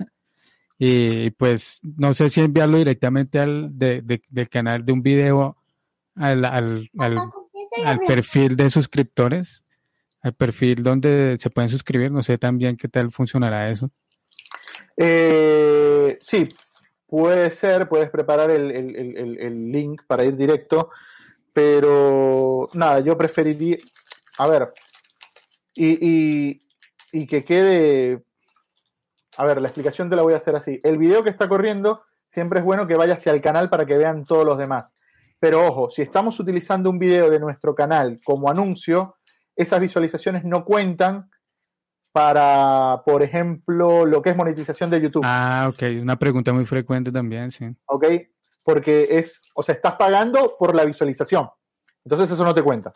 [0.79, 5.57] Y pues no sé si enviarlo directamente al del canal de un video
[6.15, 9.63] al, al, al, perfil de suscriptores,
[10.21, 12.11] al perfil donde se pueden suscribir.
[12.11, 13.89] No sé también qué tal funcionará eso.
[14.95, 16.47] Eh, sí,
[17.07, 20.89] Puede ser, puedes preparar el, link para ir directo,
[21.53, 23.77] pero nada, yo preferiría,
[24.37, 24.73] a ver,
[25.73, 26.59] y,
[27.27, 28.23] que quede,
[29.37, 30.81] a ver, la explicación te la voy a hacer así.
[30.83, 33.97] El video que está corriendo, siempre es bueno que vaya hacia el canal para que
[33.97, 34.93] vean todos los demás.
[35.39, 39.15] Pero ojo, si estamos utilizando un video de nuestro canal como anuncio,
[39.57, 41.29] esas visualizaciones no cuentan
[42.11, 45.23] para, por ejemplo, lo que es monetización de YouTube.
[45.25, 47.65] Ah, ok, una pregunta muy frecuente también, sí.
[47.85, 48.05] Ok,
[48.63, 51.49] porque es, o sea, estás pagando por la visualización.
[52.03, 52.93] Entonces eso no te cuenta.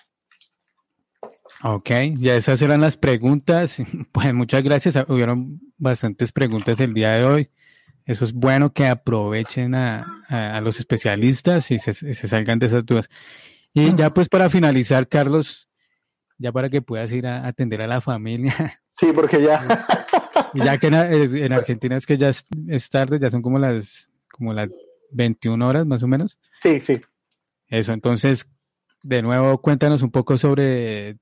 [1.63, 3.77] Ok, ya esas eran las preguntas.
[4.11, 4.97] Pues muchas gracias.
[5.07, 7.49] Hubieron bastantes preguntas el día de hoy.
[8.05, 13.09] Eso es bueno que aprovechen a, los especialistas y se, se, salgan de esas dudas.
[13.73, 15.69] Y ya pues para finalizar, Carlos,
[16.41, 18.53] ya para que puedas ir a atender a la familia.
[18.93, 19.85] Sí, porque ya.
[20.53, 24.69] ya que en, Argentina es que ya es, tarde, ya son como las, como las
[25.11, 26.37] 21 horas más o menos.
[26.61, 26.99] Sí, sí.
[27.67, 28.47] Eso, entonces,
[29.01, 31.17] de nuevo, cuéntanos un poco sobre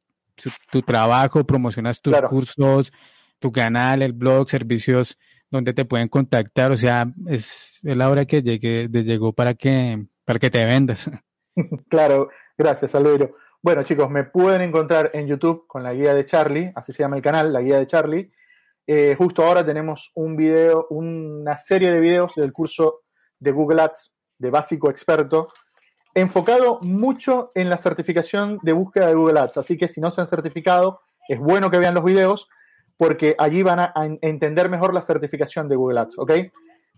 [0.72, 2.92] tu, trabajo, promocionas tus cursos,
[3.38, 5.18] tu canal, el blog, servicios
[5.52, 10.06] donde te pueden contactar, o sea, es, la hora que llegue, de llegó para que,
[10.26, 11.10] para que te vendas.
[11.90, 13.36] Claro, gracias, Alvaro.
[13.62, 17.18] Bueno, chicos, me pueden encontrar en YouTube con la guía de Charlie, así se llama
[17.18, 18.32] el canal, la guía de Charlie.
[18.88, 23.02] Eh, justo ahora tenemos un video, una serie de videos del curso
[23.38, 25.50] de Google Ads de básico experto,
[26.14, 29.58] enfocado mucho en la certificación de búsqueda de Google Ads.
[29.58, 32.48] Así que si no se han certificado, es bueno que vean los videos
[32.96, 36.32] porque allí van a, entender mejor la certificación de Google Ads, ¿ok?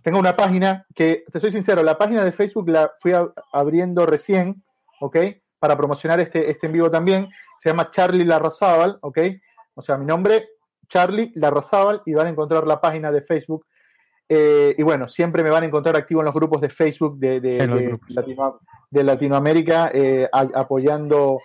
[0.04, 3.14] tengo una página que, te soy sincero, la página de Facebook la fui
[3.52, 4.64] abriendo recién,
[5.00, 5.18] ¿ok?
[5.62, 7.30] Para promocionar este, este en vivo también.
[7.60, 9.20] Se llama Charlie Larrazábal, ¿ok?
[9.76, 10.50] O sea, mi nombre,
[10.90, 13.68] Charlie Larrazábal, y van a encontrar la página de Facebook.
[14.28, 17.40] Eh, y bueno, siempre me van a encontrar activo en los grupos de Facebook de,
[17.40, 21.38] de, Latinoamérica, eh, apoyando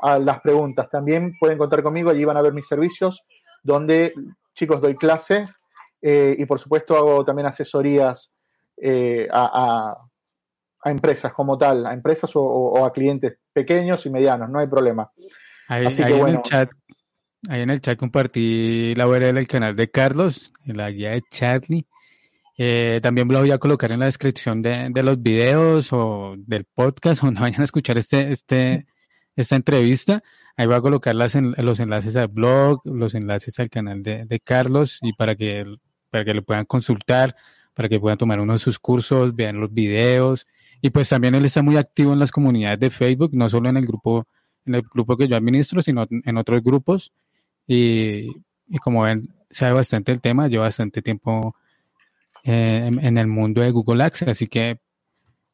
[0.00, 0.90] a las preguntas.
[0.90, 3.22] También pueden contar conmigo, allí van a ver mis servicios,
[3.62, 4.12] donde,
[4.54, 5.46] chicos, doy clase
[6.02, 8.30] eh, y por supuesto hago también asesorías
[9.32, 9.96] a,
[10.90, 15.10] empresas como tal, a empresas o, a clientes pequeños y medianos, no hay problema.
[15.68, 16.70] Ahí, en el chat,
[17.48, 21.22] ahí en el chat compartí la URL del canal de Carlos, en la guía de
[21.30, 21.86] Charlie.
[22.58, 27.22] Eh, también lo voy a colocar en la descripción de, los videos o del podcast
[27.22, 28.86] donde vayan a escuchar este, este,
[29.36, 30.22] esta entrevista.
[30.56, 34.40] Ahí voy a colocar las los enlaces al blog, los enlaces al canal de, de,
[34.40, 35.64] Carlos y para que,
[36.10, 37.34] para que lo puedan consultar,
[37.72, 40.46] para que puedan tomar uno de sus cursos, vean los videos.
[40.82, 43.78] Y pues también él está muy activo en las comunidades de Facebook, no solo en
[43.78, 44.26] el grupo
[44.66, 47.12] en el grupo que yo administro, sino en otros grupos.
[47.66, 48.28] Y,
[48.82, 51.54] como ven, sabe bastante el tema, lleva bastante tiempo
[52.44, 54.80] eh, en, el mundo de Google Access, así que,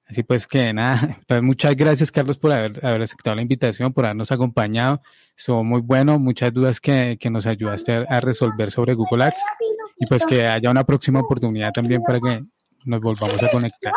[0.06, 4.06] así pues que nada, pues muchas gracias Carlos por haber, haber aceptado la invitación, por
[4.06, 5.02] habernos acompañado,
[5.36, 9.44] estuvo muy bueno, muchas dudas que, que nos ayudaste a, resolver sobre Google Access
[9.98, 12.42] y pues que haya una próxima oportunidad también para que
[12.88, 13.92] nos volvamos a conectar.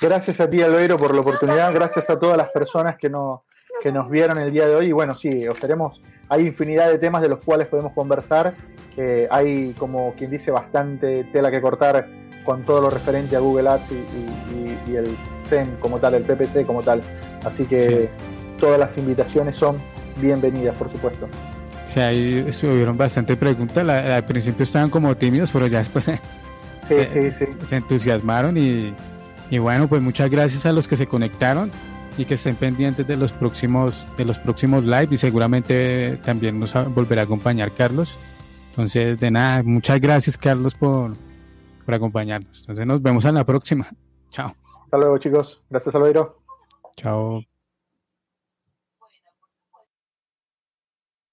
[0.00, 1.72] Gracias a ti, Albeiro, por la oportunidad.
[1.72, 3.40] Gracias a todas las personas que nos,
[3.82, 4.86] que nos vieron el día de hoy.
[4.86, 8.54] Y bueno, sí, os tenemos, hay infinidad de temas de los cuales podemos conversar.
[8.96, 12.08] Eh, hay, como quien dice, bastante tela que cortar
[12.44, 15.16] con todo lo referente a Google Ads y, el
[15.48, 17.02] SEM como tal, el PPC como tal.
[17.44, 18.10] Así que
[18.58, 19.78] todas las invitaciones son
[20.16, 21.28] bienvenidas, por supuesto.
[21.86, 23.88] Sí, ahí estuvieron bastante preguntas.
[23.88, 26.08] al principio estaban como tímidos, pero ya después
[26.90, 28.94] se, se entusiasmaron y,
[29.50, 31.70] y bueno, pues muchas gracias a los que se conectaron
[32.16, 36.74] y que estén pendientes de los próximos de los próximos live y seguramente también nos
[36.94, 38.16] volverá a acompañar Carlos.
[38.70, 41.12] Entonces, de nada, muchas gracias Carlos por,
[41.84, 42.60] por acompañarnos.
[42.60, 43.88] Entonces nos vemos en la próxima.
[44.30, 44.54] Chao.
[44.84, 45.62] Hasta luego chicos.
[45.70, 46.38] Gracias Alvaro.
[46.96, 47.49] Chao.